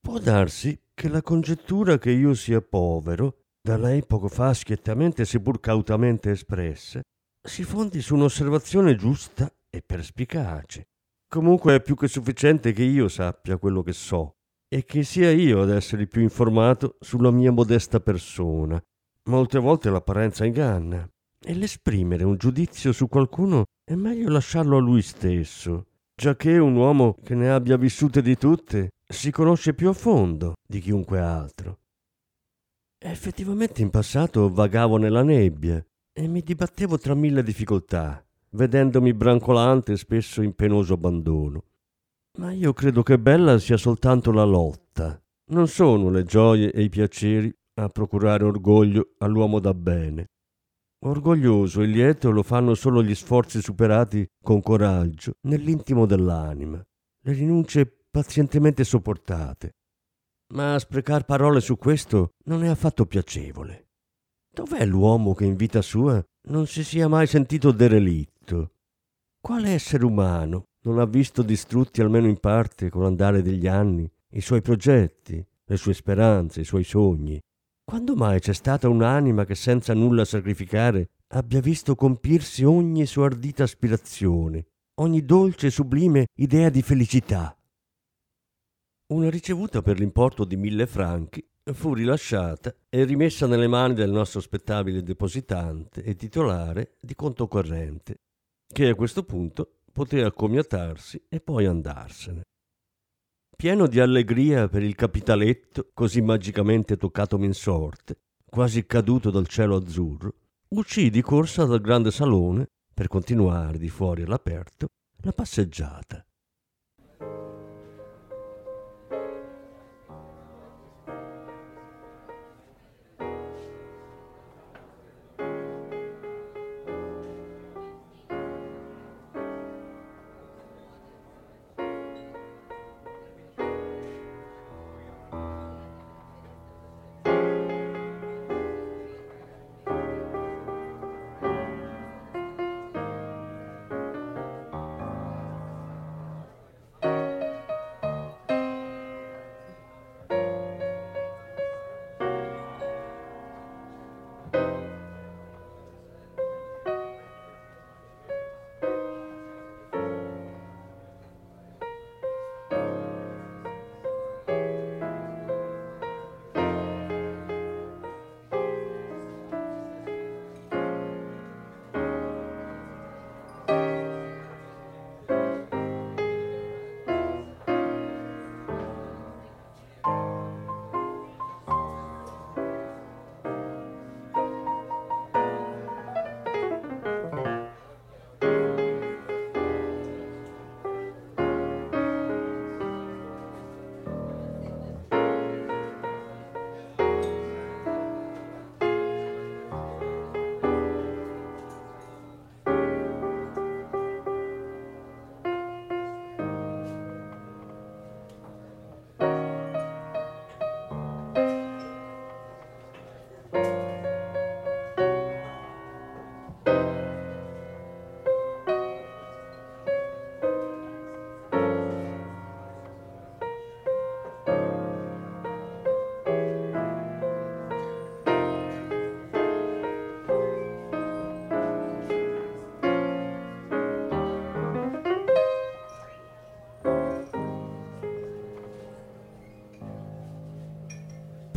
Può 0.00 0.18
darsi 0.18 0.78
che 0.94 1.08
la 1.08 1.22
congettura 1.22 1.98
che 1.98 2.10
io 2.10 2.34
sia 2.34 2.60
povero, 2.60 3.44
da 3.60 3.76
lei 3.76 4.04
poco 4.04 4.28
fa 4.28 4.52
schiettamente 4.54 5.24
seppur 5.24 5.60
cautamente 5.60 6.30
espressa, 6.30 7.00
si 7.40 7.62
fondi 7.62 8.00
su 8.00 8.14
un'osservazione 8.14 8.96
giusta 8.96 9.52
e 9.70 9.82
perspicace. 9.82 10.88
Comunque 11.28 11.74
è 11.74 11.82
più 11.82 11.94
che 11.94 12.08
sufficiente 12.08 12.72
che 12.72 12.82
io 12.82 13.08
sappia 13.08 13.58
quello 13.58 13.82
che 13.82 13.92
so 13.92 14.36
e 14.68 14.84
che 14.84 15.02
sia 15.02 15.30
io 15.30 15.62
ad 15.62 15.70
essere 15.70 16.06
più 16.06 16.22
informato 16.22 16.96
sulla 17.00 17.30
mia 17.30 17.52
modesta 17.52 18.00
persona. 18.00 18.80
Molte 19.24 19.58
volte 19.58 19.90
l'apparenza 19.90 20.44
inganna 20.44 21.06
e 21.40 21.54
l'esprimere 21.54 22.24
un 22.24 22.36
giudizio 22.36 22.92
su 22.92 23.08
qualcuno 23.08 23.64
è 23.84 23.94
meglio 23.94 24.30
lasciarlo 24.30 24.76
a 24.76 24.80
lui 24.80 25.02
stesso, 25.02 25.86
giacché 26.14 26.58
un 26.58 26.74
uomo 26.74 27.14
che 27.22 27.34
ne 27.34 27.50
abbia 27.50 27.76
vissute 27.76 28.22
di 28.22 28.36
tutte 28.36 28.90
si 29.06 29.30
conosce 29.30 29.74
più 29.74 29.88
a 29.88 29.94
fondo 29.94 30.54
di 30.66 30.80
chiunque 30.80 31.20
altro. 31.20 31.80
Effettivamente 32.98 33.80
in 33.80 33.90
passato 33.90 34.50
vagavo 34.50 34.96
nella 34.96 35.22
nebbia 35.22 35.82
e 36.12 36.26
mi 36.26 36.42
dibattevo 36.42 36.98
tra 36.98 37.14
mille 37.14 37.42
difficoltà, 37.42 38.22
vedendomi 38.50 39.12
brancolante 39.14 39.92
e 39.92 39.96
spesso 39.96 40.42
in 40.42 40.54
penoso 40.54 40.94
abbandono. 40.94 41.64
Ma 42.38 42.52
io 42.52 42.72
credo 42.72 43.02
che 43.02 43.18
bella 43.18 43.58
sia 43.58 43.76
soltanto 43.76 44.30
la 44.30 44.44
lotta. 44.44 45.20
Non 45.50 45.66
sono 45.66 46.10
le 46.10 46.24
gioie 46.24 46.72
e 46.72 46.82
i 46.82 46.88
piaceri 46.88 47.52
a 47.74 47.88
procurare 47.88 48.44
orgoglio 48.44 49.14
all'uomo 49.18 49.60
da 49.60 49.74
bene. 49.74 50.26
Orgoglioso 51.00 51.80
e 51.82 51.86
lieto 51.86 52.30
lo 52.30 52.42
fanno 52.42 52.74
solo 52.74 53.02
gli 53.02 53.14
sforzi 53.14 53.62
superati 53.62 54.26
con 54.42 54.60
coraggio 54.60 55.34
nell'intimo 55.42 56.06
dell'anima, 56.06 56.82
le 57.22 57.32
rinunce 57.32 57.86
pazientemente 58.10 58.82
sopportate. 58.82 59.76
Ma 60.54 60.78
sprecar 60.78 61.24
parole 61.24 61.60
su 61.60 61.76
questo 61.76 62.30
non 62.44 62.64
è 62.64 62.68
affatto 62.68 63.06
piacevole. 63.06 63.90
Dov'è 64.52 64.84
l'uomo 64.86 65.34
che 65.34 65.44
in 65.44 65.54
vita 65.54 65.82
sua 65.82 66.22
non 66.48 66.66
si 66.66 66.82
sia 66.82 67.06
mai 67.06 67.26
sentito 67.26 67.70
derelitto? 67.70 68.37
Quale 69.40 69.70
essere 69.70 70.04
umano 70.04 70.64
non 70.82 70.98
ha 70.98 71.04
visto 71.04 71.42
distrutti 71.42 72.00
almeno 72.00 72.26
in 72.26 72.38
parte 72.38 72.90
con 72.90 73.02
l'andare 73.02 73.42
degli 73.42 73.66
anni 73.66 74.10
i 74.30 74.40
suoi 74.40 74.60
progetti, 74.60 75.44
le 75.64 75.76
sue 75.76 75.94
speranze, 75.94 76.60
i 76.60 76.64
suoi 76.64 76.84
sogni. 76.84 77.40
Quando 77.84 78.14
mai 78.14 78.40
c'è 78.40 78.52
stata 78.52 78.88
un'anima 78.88 79.44
che 79.44 79.54
senza 79.54 79.94
nulla 79.94 80.24
sacrificare 80.24 81.08
abbia 81.28 81.60
visto 81.60 81.94
compirsi 81.94 82.64
ogni 82.64 83.06
sua 83.06 83.26
ardita 83.26 83.62
aspirazione, 83.62 84.66
ogni 85.00 85.24
dolce 85.24 85.68
e 85.68 85.70
sublime 85.70 86.26
idea 86.36 86.68
di 86.68 86.82
felicità? 86.82 87.56
Una 89.12 89.30
ricevuta 89.30 89.80
per 89.80 89.98
l'importo 89.98 90.44
di 90.44 90.56
mille 90.56 90.86
franchi 90.86 91.42
fu 91.72 91.94
rilasciata 91.94 92.74
e 92.88 93.04
rimessa 93.04 93.46
nelle 93.46 93.68
mani 93.68 93.94
del 93.94 94.10
nostro 94.10 94.40
spettabile 94.40 95.02
depositante 95.02 96.02
e 96.02 96.14
titolare 96.14 96.96
di 97.00 97.14
conto 97.14 97.48
corrente, 97.48 98.20
che 98.72 98.88
a 98.88 98.94
questo 98.94 99.24
punto 99.24 99.80
poté 99.92 100.22
accomiatarsi 100.22 101.24
e 101.28 101.40
poi 101.40 101.66
andarsene. 101.66 102.42
Pieno 103.56 103.88
di 103.88 103.98
allegria 103.98 104.68
per 104.68 104.82
il 104.84 104.94
capitaletto 104.94 105.90
così 105.92 106.20
magicamente 106.20 106.96
toccatomi 106.96 107.46
in 107.46 107.54
sorte, 107.54 108.20
quasi 108.44 108.86
caduto 108.86 109.30
dal 109.30 109.48
cielo 109.48 109.76
azzurro, 109.76 110.34
uscii 110.68 111.10
di 111.10 111.22
corsa 111.22 111.64
dal 111.64 111.80
grande 111.80 112.12
salone 112.12 112.68
per 112.94 113.08
continuare 113.08 113.78
di 113.78 113.88
fuori 113.88 114.22
all'aperto 114.22 114.88
la 115.22 115.32
passeggiata. 115.32 116.24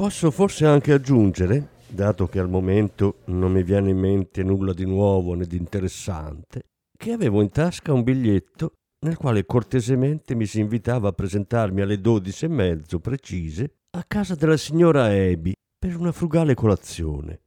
Posso 0.02 0.32
forse 0.32 0.66
anche 0.66 0.94
aggiungere, 0.94 1.74
dato 1.88 2.26
che 2.26 2.40
al 2.40 2.50
momento 2.50 3.20
non 3.26 3.52
mi 3.52 3.62
viene 3.62 3.92
in 3.92 4.00
mente 4.00 4.42
nulla 4.42 4.74
di 4.74 4.84
nuovo 4.84 5.36
né 5.36 5.46
di 5.46 5.58
interessante, 5.58 6.64
che 6.98 7.12
avevo 7.12 7.40
in 7.40 7.52
tasca 7.52 7.94
un 7.94 8.02
biglietto 8.02 8.78
nel 9.06 9.16
quale 9.16 9.46
cortesemente 9.46 10.34
mi 10.34 10.48
si 10.48 10.60
invitava 10.60 11.10
a 11.10 11.12
presentarmi 11.12 11.82
alle 11.82 12.02
dodici 12.02 12.46
e 12.46 12.48
mezzo 12.48 13.00
precise 13.00 13.76
a 13.92 14.04
casa 14.04 14.34
della 14.34 14.58
signora 14.58 15.04
Abby 15.06 15.54
per 15.78 15.96
una 15.96 16.12
frugale 16.12 16.56
colazione. 16.56 17.42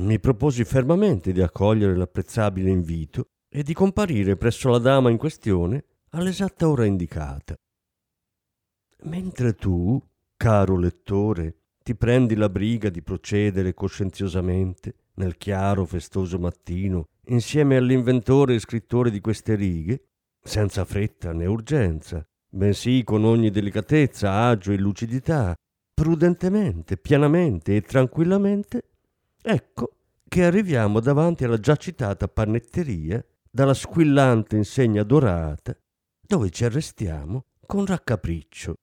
Mi 0.00 0.18
proposi 0.18 0.64
fermamente 0.64 1.30
di 1.30 1.40
accogliere 1.40 1.94
l'apprezzabile 1.94 2.68
invito 2.68 3.26
e 3.48 3.62
di 3.62 3.74
comparire 3.74 4.34
presso 4.36 4.70
la 4.70 4.78
dama 4.78 5.08
in 5.08 5.18
questione 5.18 5.84
all'esatta 6.10 6.68
ora 6.68 6.84
indicata. 6.84 7.54
Mentre 9.02 9.54
tu, 9.54 10.02
caro 10.36 10.76
lettore, 10.76 11.58
ti 11.90 11.96
prendi 11.96 12.36
la 12.36 12.48
briga 12.48 12.88
di 12.88 13.02
procedere 13.02 13.74
coscienziosamente 13.74 14.94
nel 15.14 15.36
chiaro 15.36 15.84
festoso 15.84 16.38
mattino 16.38 17.08
insieme 17.24 17.76
all'inventore 17.76 18.54
e 18.54 18.60
scrittore 18.60 19.10
di 19.10 19.20
queste 19.20 19.56
righe, 19.56 20.04
senza 20.40 20.84
fretta 20.84 21.32
né 21.32 21.46
urgenza, 21.46 22.24
bensì 22.48 23.02
con 23.02 23.24
ogni 23.24 23.50
delicatezza, 23.50 24.32
agio 24.46 24.70
e 24.70 24.76
lucidità, 24.76 25.52
prudentemente, 25.92 26.96
pianamente 26.96 27.74
e 27.74 27.80
tranquillamente, 27.82 28.84
ecco 29.42 29.90
che 30.28 30.44
arriviamo 30.44 31.00
davanti 31.00 31.42
alla 31.42 31.58
già 31.58 31.74
citata 31.74 32.28
panetteria 32.28 33.20
dalla 33.50 33.74
squillante 33.74 34.54
insegna 34.54 35.02
dorata, 35.02 35.76
dove 36.24 36.50
ci 36.50 36.64
arrestiamo 36.64 37.46
con 37.66 37.84
raccapriccio, 37.84 38.74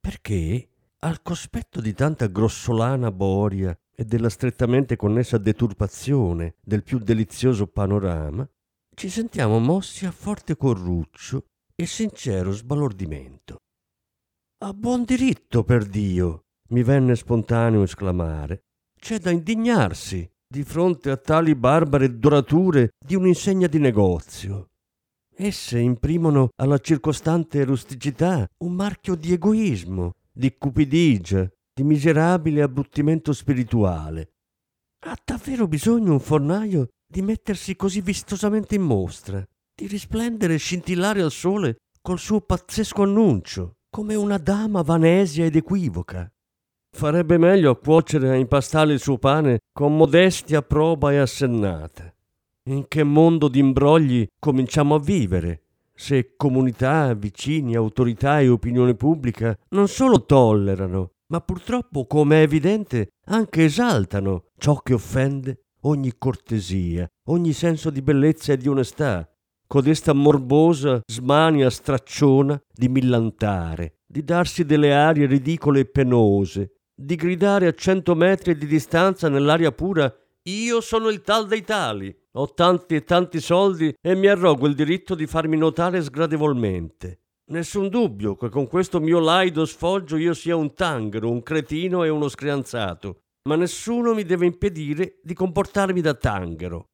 perché 0.00 0.67
al 1.00 1.22
cospetto 1.22 1.80
di 1.80 1.94
tanta 1.94 2.26
grossolana 2.26 3.12
boria 3.12 3.76
e 3.94 4.04
della 4.04 4.28
strettamente 4.28 4.96
connessa 4.96 5.38
deturpazione 5.38 6.56
del 6.60 6.82
più 6.82 6.98
delizioso 6.98 7.66
panorama, 7.66 8.48
ci 8.94 9.08
sentiamo 9.08 9.60
mossi 9.60 10.06
a 10.06 10.10
forte 10.10 10.56
corruccio 10.56 11.44
e 11.76 11.86
sincero 11.86 12.50
sbalordimento. 12.50 13.58
A 14.64 14.72
buon 14.72 15.04
diritto, 15.04 15.62
per 15.62 15.86
Dio, 15.86 16.46
mi 16.70 16.82
venne 16.82 17.14
spontaneo 17.14 17.84
esclamare. 17.84 18.64
C'è 18.98 19.20
da 19.20 19.30
indignarsi 19.30 20.28
di 20.48 20.64
fronte 20.64 21.10
a 21.10 21.16
tali 21.16 21.54
barbare 21.54 22.18
dorature 22.18 22.90
di 22.98 23.14
un'insegna 23.14 23.68
di 23.68 23.78
negozio. 23.78 24.70
Esse 25.36 25.78
imprimono 25.78 26.48
alla 26.56 26.78
circostante 26.78 27.62
rusticità 27.62 28.44
un 28.64 28.72
marchio 28.72 29.14
di 29.14 29.32
egoismo, 29.32 30.14
di 30.38 30.54
cupidigia, 30.56 31.50
di 31.74 31.82
miserabile 31.82 32.62
abbruttimento 32.62 33.32
spirituale. 33.32 34.34
Ha 35.04 35.18
davvero 35.24 35.66
bisogno 35.66 36.12
un 36.12 36.20
fornaio 36.20 36.90
di 37.04 37.22
mettersi 37.22 37.74
così 37.74 38.00
vistosamente 38.00 38.76
in 38.76 38.82
mostra, 38.82 39.44
di 39.74 39.88
risplendere 39.88 40.54
e 40.54 40.58
scintillare 40.58 41.22
al 41.22 41.32
sole 41.32 41.78
col 42.00 42.20
suo 42.20 42.40
pazzesco 42.40 43.02
annuncio, 43.02 43.78
come 43.90 44.14
una 44.14 44.38
dama 44.38 44.82
vanesia 44.82 45.44
ed 45.44 45.56
equivoca. 45.56 46.30
Farebbe 46.96 47.36
meglio 47.36 47.72
a 47.72 47.76
cuocere 47.76 48.34
e 48.34 48.38
impastare 48.38 48.92
il 48.92 49.00
suo 49.00 49.18
pane 49.18 49.58
con 49.72 49.96
modestia 49.96 50.62
proba 50.62 51.10
e 51.10 51.18
assennata. 51.18 52.14
In 52.70 52.86
che 52.86 53.02
mondo 53.02 53.48
di 53.48 53.58
imbrogli 53.58 54.24
cominciamo 54.38 54.94
a 54.94 55.00
vivere, 55.00 55.64
se 55.98 56.34
comunità, 56.36 57.12
vicini, 57.14 57.74
autorità 57.74 58.38
e 58.38 58.48
opinione 58.48 58.94
pubblica 58.94 59.58
non 59.70 59.88
solo 59.88 60.24
tollerano, 60.24 61.10
ma 61.32 61.40
purtroppo, 61.40 62.06
come 62.06 62.36
è 62.36 62.42
evidente, 62.42 63.08
anche 63.26 63.64
esaltano 63.64 64.44
ciò 64.56 64.76
che 64.76 64.94
offende 64.94 65.64
ogni 65.82 66.12
cortesia, 66.16 67.04
ogni 67.30 67.52
senso 67.52 67.90
di 67.90 68.00
bellezza 68.00 68.52
e 68.52 68.56
di 68.56 68.68
onestà, 68.68 69.28
codesta 69.66 70.12
morbosa 70.12 71.00
smania 71.04 71.68
stracciona 71.68 72.58
di 72.72 72.88
millantare, 72.88 73.96
di 74.06 74.22
darsi 74.22 74.64
delle 74.64 74.94
arie 74.94 75.26
ridicole 75.26 75.80
e 75.80 75.86
penose, 75.86 76.74
di 76.94 77.16
gridare 77.16 77.66
a 77.66 77.74
cento 77.74 78.14
metri 78.14 78.56
di 78.56 78.66
distanza 78.66 79.28
nell'aria 79.28 79.72
pura 79.72 80.14
io 80.48 80.80
sono 80.80 81.08
il 81.08 81.22
tal 81.22 81.46
dei 81.46 81.62
tali, 81.62 82.14
ho 82.32 82.52
tanti 82.52 82.94
e 82.94 83.04
tanti 83.04 83.40
soldi 83.40 83.94
e 84.00 84.14
mi 84.14 84.26
arrogo 84.28 84.66
il 84.66 84.74
diritto 84.74 85.14
di 85.14 85.26
farmi 85.26 85.56
notare 85.56 86.02
sgradevolmente. 86.02 87.20
Nessun 87.50 87.88
dubbio 87.88 88.36
che 88.36 88.50
con 88.50 88.66
questo 88.66 89.00
mio 89.00 89.20
laido 89.20 89.64
sfoggio 89.64 90.16
io 90.16 90.34
sia 90.34 90.54
un 90.54 90.74
tanghero, 90.74 91.30
un 91.30 91.42
cretino 91.42 92.04
e 92.04 92.10
uno 92.10 92.28
screanzato, 92.28 93.20
ma 93.48 93.56
nessuno 93.56 94.14
mi 94.14 94.24
deve 94.24 94.46
impedire 94.46 95.18
di 95.22 95.34
comportarmi 95.34 96.00
da 96.00 96.14
tanghero. 96.14 96.90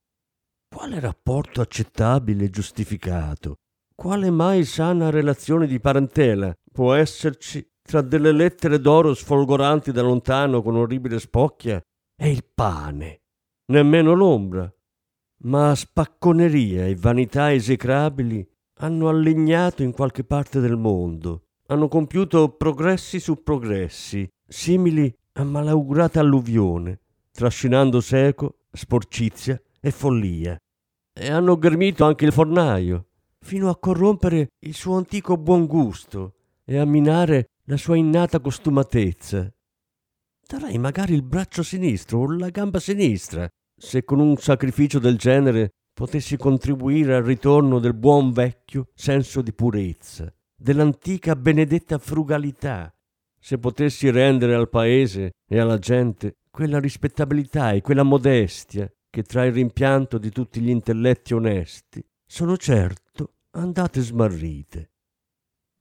Quale 0.68 1.00
rapporto 1.00 1.60
accettabile 1.60 2.44
e 2.44 2.50
giustificato? 2.50 3.54
Quale 3.94 4.30
mai 4.30 4.64
sana 4.64 5.10
relazione 5.10 5.66
di 5.66 5.78
parentela 5.80 6.52
può 6.72 6.94
esserci 6.94 7.64
tra 7.80 8.00
delle 8.00 8.32
lettere 8.32 8.80
d'oro 8.80 9.14
sfolgoranti 9.14 9.92
da 9.92 10.02
lontano 10.02 10.62
con 10.62 10.76
orribile 10.76 11.20
spocchia 11.20 11.80
e 12.16 12.30
il 12.30 12.44
pane? 12.52 13.23
Nemmeno 13.66 14.12
l'ombra. 14.12 14.70
Ma 15.44 15.74
spacconeria 15.74 16.87
e 16.87 16.94
vanità 16.96 17.50
esecrabili 17.50 18.46
hanno 18.79 19.09
allegnato 19.09 19.83
in 19.83 19.92
qualche 19.92 20.22
parte 20.22 20.61
del 20.61 20.77
mondo, 20.77 21.44
hanno 21.68 21.88
compiuto 21.88 22.50
progressi 22.50 23.18
su 23.18 23.42
progressi, 23.42 24.29
simili 24.46 25.14
a 25.35 25.44
malaugurata 25.44 26.20
alluvione, 26.20 27.00
trascinando 27.31 28.03
seco, 28.03 28.59
sporcizia 28.70 29.61
e 29.81 29.90
follia. 29.90 30.59
E 31.14 31.31
hanno 31.31 31.57
ghermito 31.57 32.05
anche 32.05 32.27
il 32.27 32.33
fornaio, 32.33 33.07
fino 33.40 33.70
a 33.70 33.79
corrompere 33.79 34.50
il 34.59 34.74
suo 34.74 34.96
antico 34.96 35.38
buon 35.38 35.66
gusto 35.66 36.35
e 36.64 36.77
a 36.77 36.85
minare 36.85 37.48
la 37.64 37.79
sua 37.79 37.96
innata 37.96 38.40
costumatezza. 38.40 39.50
Darei 40.46 40.78
magari 40.78 41.14
il 41.14 41.22
braccio 41.22 41.62
sinistro 41.62 42.20
o 42.20 42.37
la 42.37 42.50
gamba 42.50 42.78
sinistra 42.78 43.48
se 43.76 44.04
con 44.04 44.20
un 44.20 44.37
sacrificio 44.37 44.98
del 44.98 45.16
genere 45.16 45.70
potessi 45.92 46.37
contribuire 46.37 47.16
al 47.16 47.22
ritorno 47.22 47.78
del 47.78 47.94
buon 47.94 48.33
vecchio 48.33 48.88
senso 48.94 49.42
di 49.42 49.52
purezza, 49.52 50.33
dell'antica 50.54 51.35
benedetta 51.37 51.98
frugalità, 51.98 52.92
se 53.38 53.59
potessi 53.59 54.11
rendere 54.11 54.54
al 54.54 54.68
paese 54.68 55.33
e 55.48 55.59
alla 55.59 55.78
gente 55.78 56.37
quella 56.50 56.78
rispettabilità 56.78 57.72
e 57.72 57.80
quella 57.80 58.02
modestia 58.02 58.90
che 59.11 59.22
tra 59.22 59.44
il 59.44 59.52
rimpianto 59.52 60.18
di 60.18 60.30
tutti 60.30 60.61
gli 60.61 60.70
intelletti 60.70 61.35
onesti 61.35 62.04
sono 62.26 62.57
certo 62.57 63.35
andate 63.50 64.00
smarrite. 64.00 64.93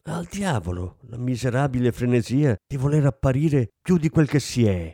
Al 0.06 0.28
diavolo 0.30 0.98
la 1.08 1.18
miserabile 1.18 1.94
frenesia 1.94 2.58
di 2.68 2.76
voler 2.76 3.06
apparire 3.06 3.70
più 3.82 3.98
di 3.98 4.10
quel 4.10 4.28
che 4.28 4.42
si 4.42 4.66
è. 4.66 4.94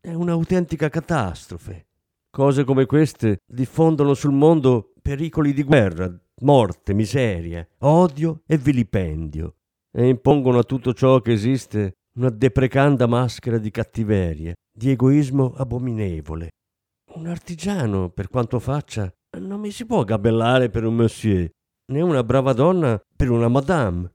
È 0.00 0.14
un'autentica 0.14 0.88
catastrofe. 0.88 1.88
Cose 2.30 2.64
come 2.64 2.86
queste 2.86 3.40
diffondono 3.46 4.14
sul 4.14 4.32
mondo 4.32 4.94
pericoli 5.02 5.52
di 5.52 5.62
guerra, 5.62 6.10
morte, 6.40 6.94
miseria, 6.94 7.68
odio 7.80 8.44
e 8.46 8.56
vilipendio 8.56 9.56
e 9.92 10.08
impongono 10.08 10.60
a 10.60 10.64
tutto 10.64 10.94
ciò 10.94 11.20
che 11.20 11.32
esiste 11.32 11.96
una 12.14 12.30
deprecanda 12.30 13.06
maschera 13.06 13.58
di 13.58 13.70
cattiveria, 13.70 14.54
di 14.72 14.90
egoismo 14.90 15.52
abominevole. 15.54 16.48
Un 17.16 17.26
artigiano, 17.26 18.08
per 18.08 18.28
quanto 18.28 18.58
faccia, 18.58 19.12
non 19.38 19.60
mi 19.60 19.70
si 19.70 19.84
può 19.84 20.02
gabellare 20.02 20.70
per 20.70 20.84
un 20.86 20.94
monsieur, 20.94 21.46
né 21.92 22.00
una 22.00 22.24
brava 22.24 22.54
donna 22.54 22.98
per 23.14 23.30
una 23.30 23.48
madame. 23.48 24.10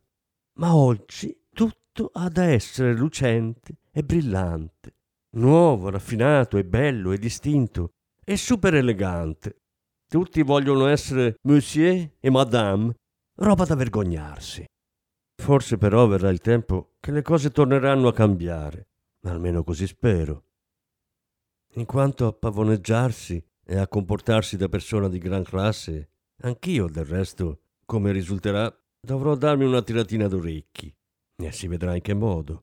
Ma 0.60 0.76
oggi 0.76 1.48
tutto 1.54 2.10
ha 2.14 2.30
da 2.30 2.44
essere 2.44 2.94
lucente 2.94 3.78
e 3.92 4.04
brillante, 4.04 4.96
nuovo, 5.36 5.90
raffinato 5.90 6.58
e 6.58 6.66
bello 6.66 7.12
e 7.12 7.18
distinto, 7.18 7.94
è 8.24 8.36
super 8.36 8.76
elegante. 8.76 9.62
Tutti 10.08 10.42
vogliono 10.44 10.88
essere 10.88 11.38
monsieur 11.44 12.16
e 12.20 12.30
madame, 12.30 12.94
roba 13.36 13.66
da 13.66 13.76
vergognarsi. 13.76 14.66
Forse 15.42 15.78
però 15.78 16.06
verrà 16.08 16.30
il 16.30 16.40
tempo 16.40 16.96
che 17.00 17.12
le 17.12 17.22
cose 17.22 17.50
torneranno 17.50 18.10
a 18.10 18.14
cambiare, 18.14 18.90
almeno 19.24 19.64
così 19.64 19.88
spero. 19.88 20.46
In 21.76 21.86
quanto 21.86 22.28
a 22.28 22.34
pavoneggiarsi 22.34 23.44
e 23.64 23.78
a 23.78 23.88
comportarsi 23.88 24.58
da 24.58 24.68
persona 24.68 25.08
di 25.08 25.18
gran 25.18 25.44
classe, 25.44 26.12
anch'io 26.42 26.88
del 26.88 27.06
resto, 27.06 27.62
come 27.86 28.12
risulterà, 28.12 28.72
dovrò 29.02 29.36
darmi 29.36 29.66
una 29.66 29.82
tiratina 29.82 30.28
d'orecchi 30.28 30.94
e 31.36 31.52
si 31.52 31.68
vedrà 31.68 31.96
in 31.96 32.02
che 32.02 32.14
modo. 32.14 32.62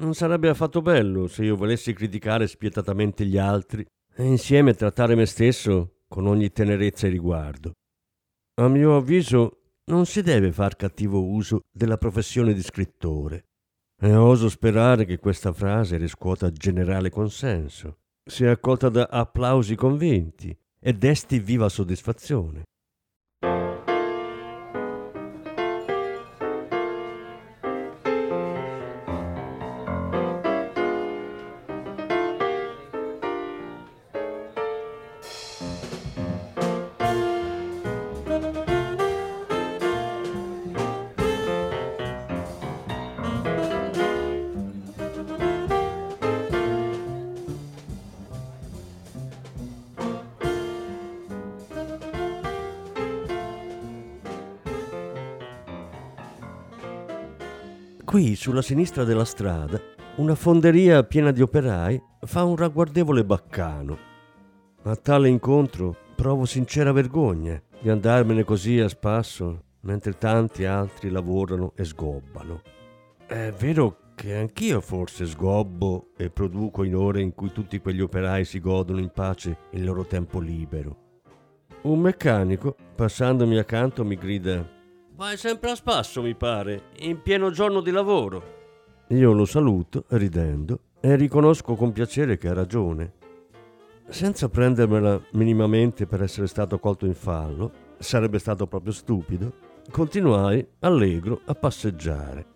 Non 0.00 0.14
sarebbe 0.14 0.48
affatto 0.48 0.80
bello 0.80 1.28
se 1.28 1.44
io 1.44 1.56
volessi 1.56 1.92
criticare 1.92 2.46
spietatamente 2.46 3.26
gli 3.26 3.36
altri 3.36 3.86
e 4.14 4.24
insieme 4.24 4.74
trattare 4.74 5.14
me 5.14 5.26
stesso 5.26 6.00
con 6.08 6.26
ogni 6.26 6.50
tenerezza 6.50 7.06
e 7.06 7.10
riguardo. 7.10 7.72
A 8.60 8.68
mio 8.68 8.96
avviso 8.96 9.60
non 9.84 10.06
si 10.06 10.22
deve 10.22 10.52
far 10.52 10.76
cattivo 10.76 11.22
uso 11.22 11.60
della 11.70 11.98
professione 11.98 12.54
di 12.54 12.62
scrittore. 12.62 13.46
E 14.00 14.14
oso 14.14 14.48
sperare 14.48 15.04
che 15.04 15.18
questa 15.18 15.52
frase 15.52 15.96
riscuota 15.96 16.50
generale 16.50 17.10
consenso, 17.10 17.98
sia 18.24 18.50
accolta 18.50 18.88
da 18.88 19.06
applausi 19.10 19.76
convinti 19.76 20.56
e 20.80 20.92
desti 20.92 21.38
viva 21.38 21.68
soddisfazione. 21.68 22.64
Qui, 58.12 58.36
sulla 58.36 58.60
sinistra 58.60 59.04
della 59.04 59.24
strada, 59.24 59.80
una 60.16 60.34
fonderia 60.34 61.02
piena 61.02 61.30
di 61.30 61.40
operai 61.40 61.98
fa 62.20 62.44
un 62.44 62.56
ragguardevole 62.56 63.24
baccano. 63.24 63.96
A 64.82 64.94
tale 64.96 65.30
incontro 65.30 65.96
provo 66.14 66.44
sincera 66.44 66.92
vergogna 66.92 67.58
di 67.80 67.88
andarmene 67.88 68.44
così 68.44 68.78
a 68.80 68.88
spasso 68.90 69.62
mentre 69.80 70.18
tanti 70.18 70.66
altri 70.66 71.08
lavorano 71.08 71.72
e 71.74 71.86
sgobbano. 71.86 72.60
È 73.26 73.50
vero 73.58 73.96
che 74.14 74.36
anch'io 74.36 74.82
forse 74.82 75.24
sgobbo 75.24 76.08
e 76.18 76.28
produco 76.28 76.82
in 76.82 76.94
ore 76.94 77.22
in 77.22 77.32
cui 77.32 77.50
tutti 77.50 77.80
quegli 77.80 78.02
operai 78.02 78.44
si 78.44 78.60
godono 78.60 79.00
in 79.00 79.08
pace 79.08 79.56
il 79.70 79.84
loro 79.84 80.04
tempo 80.04 80.38
libero. 80.38 80.96
Un 81.84 81.98
meccanico, 81.98 82.76
passandomi 82.94 83.56
accanto, 83.56 84.04
mi 84.04 84.16
grida 84.16 84.80
Vai 85.22 85.36
sempre 85.36 85.70
a 85.70 85.76
spasso, 85.76 86.20
mi 86.20 86.34
pare, 86.34 86.86
in 87.02 87.22
pieno 87.22 87.52
giorno 87.52 87.80
di 87.80 87.92
lavoro. 87.92 88.42
Io 89.10 89.30
lo 89.30 89.44
saluto, 89.44 90.06
ridendo, 90.08 90.80
e 90.98 91.14
riconosco 91.14 91.76
con 91.76 91.92
piacere 91.92 92.36
che 92.36 92.48
ha 92.48 92.52
ragione. 92.52 93.12
Senza 94.08 94.48
prendermela 94.48 95.22
minimamente 95.34 96.08
per 96.08 96.24
essere 96.24 96.48
stato 96.48 96.80
colto 96.80 97.06
in 97.06 97.14
fallo, 97.14 97.70
sarebbe 97.98 98.40
stato 98.40 98.66
proprio 98.66 98.92
stupido, 98.92 99.52
continuai, 99.92 100.66
allegro, 100.80 101.42
a 101.44 101.54
passeggiare. 101.54 102.46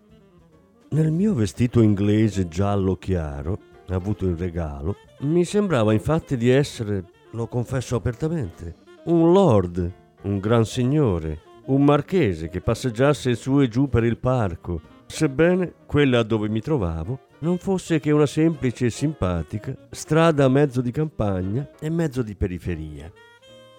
Nel 0.89 1.13
mio 1.13 1.33
vestito 1.33 1.79
inglese 1.79 2.49
giallo 2.49 2.97
chiaro, 2.97 3.59
avuto 3.87 4.25
in 4.25 4.35
regalo, 4.35 4.97
mi 5.19 5.45
sembrava 5.45 5.93
infatti 5.93 6.35
di 6.35 6.49
essere, 6.49 7.05
lo 7.31 7.47
confesso 7.47 7.95
apertamente, 7.95 8.75
un 9.05 9.31
lord, 9.31 9.93
un 10.23 10.39
gran 10.39 10.65
signore, 10.65 11.45
un 11.67 11.83
marchese 11.83 12.49
che 12.49 12.61
passeggiasse 12.61 13.35
su 13.35 13.61
e 13.61 13.67
giù 13.67 13.89
per 13.89 14.03
il 14.03 14.17
parco, 14.17 14.81
sebbene 15.05 15.73
quella 15.85 16.23
dove 16.23 16.49
mi 16.49 16.61
trovavo 16.61 17.19
non 17.39 17.57
fosse 17.57 17.99
che 17.99 18.11
una 18.11 18.25
semplice 18.25 18.85
e 18.85 18.89
simpatica 18.89 19.75
strada 19.91 20.45
a 20.45 20.49
mezzo 20.49 20.81
di 20.81 20.91
campagna 20.91 21.69
e 21.79 21.89
mezzo 21.89 22.21
di 22.21 22.35
periferia. 22.35 23.11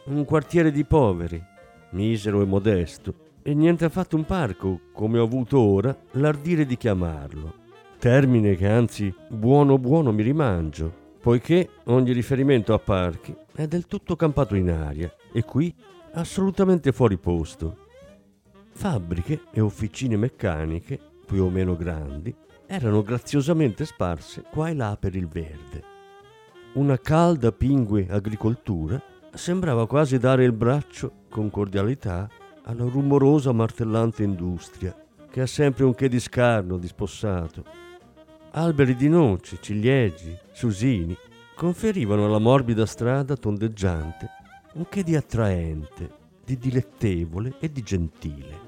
Un 0.04 0.24
quartiere 0.24 0.70
di 0.70 0.84
poveri, 0.84 1.42
misero 1.90 2.42
e 2.42 2.44
modesto, 2.44 3.26
e 3.42 3.54
niente 3.54 3.84
affatto 3.84 4.16
un 4.16 4.24
parco, 4.24 4.80
come 4.92 5.18
ho 5.18 5.24
avuto 5.24 5.58
ora 5.58 5.96
l'ardire 6.12 6.66
di 6.66 6.76
chiamarlo. 6.76 7.66
Termine 7.98 8.54
che 8.54 8.68
anzi 8.68 9.12
buono 9.28 9.78
buono 9.78 10.12
mi 10.12 10.22
rimangio, 10.22 10.92
poiché 11.20 11.68
ogni 11.84 12.12
riferimento 12.12 12.74
a 12.74 12.78
parchi 12.78 13.34
è 13.54 13.66
del 13.66 13.86
tutto 13.86 14.14
campato 14.14 14.54
in 14.54 14.70
aria 14.70 15.12
e 15.32 15.42
qui 15.42 15.74
assolutamente 16.12 16.92
fuori 16.92 17.16
posto. 17.18 17.86
Fabbriche 18.70 19.42
e 19.50 19.60
officine 19.60 20.16
meccaniche, 20.16 20.98
più 21.26 21.44
o 21.44 21.50
meno 21.50 21.76
grandi, 21.76 22.34
erano 22.66 23.02
graziosamente 23.02 23.84
sparse 23.84 24.44
qua 24.50 24.68
e 24.68 24.74
là 24.74 24.96
per 24.98 25.14
il 25.14 25.26
verde. 25.26 25.82
Una 26.74 26.98
calda 26.98 27.50
pingue 27.50 28.06
agricoltura 28.08 29.02
sembrava 29.32 29.86
quasi 29.86 30.18
dare 30.18 30.44
il 30.44 30.52
braccio 30.52 31.24
con 31.28 31.50
cordialità 31.50 32.28
alla 32.62 32.84
rumorosa 32.84 33.52
martellante 33.52 34.22
industria 34.22 34.94
che 35.30 35.40
ha 35.40 35.46
sempre 35.46 35.84
un 35.84 35.94
che 35.94 36.08
di 36.08 36.20
scarno, 36.20 36.78
di 36.78 36.86
spossato. 36.86 37.64
Alberi 38.52 38.96
di 38.96 39.08
noci, 39.08 39.58
ciliegi, 39.60 40.36
susini 40.52 41.16
conferivano 41.54 42.26
alla 42.26 42.38
morbida 42.38 42.86
strada 42.86 43.36
tondeggiante 43.36 44.30
un 44.74 44.88
che 44.88 45.02
di 45.02 45.16
attraente, 45.16 46.10
di 46.44 46.58
dilettevole 46.58 47.54
e 47.60 47.72
di 47.72 47.82
gentile. 47.82 48.67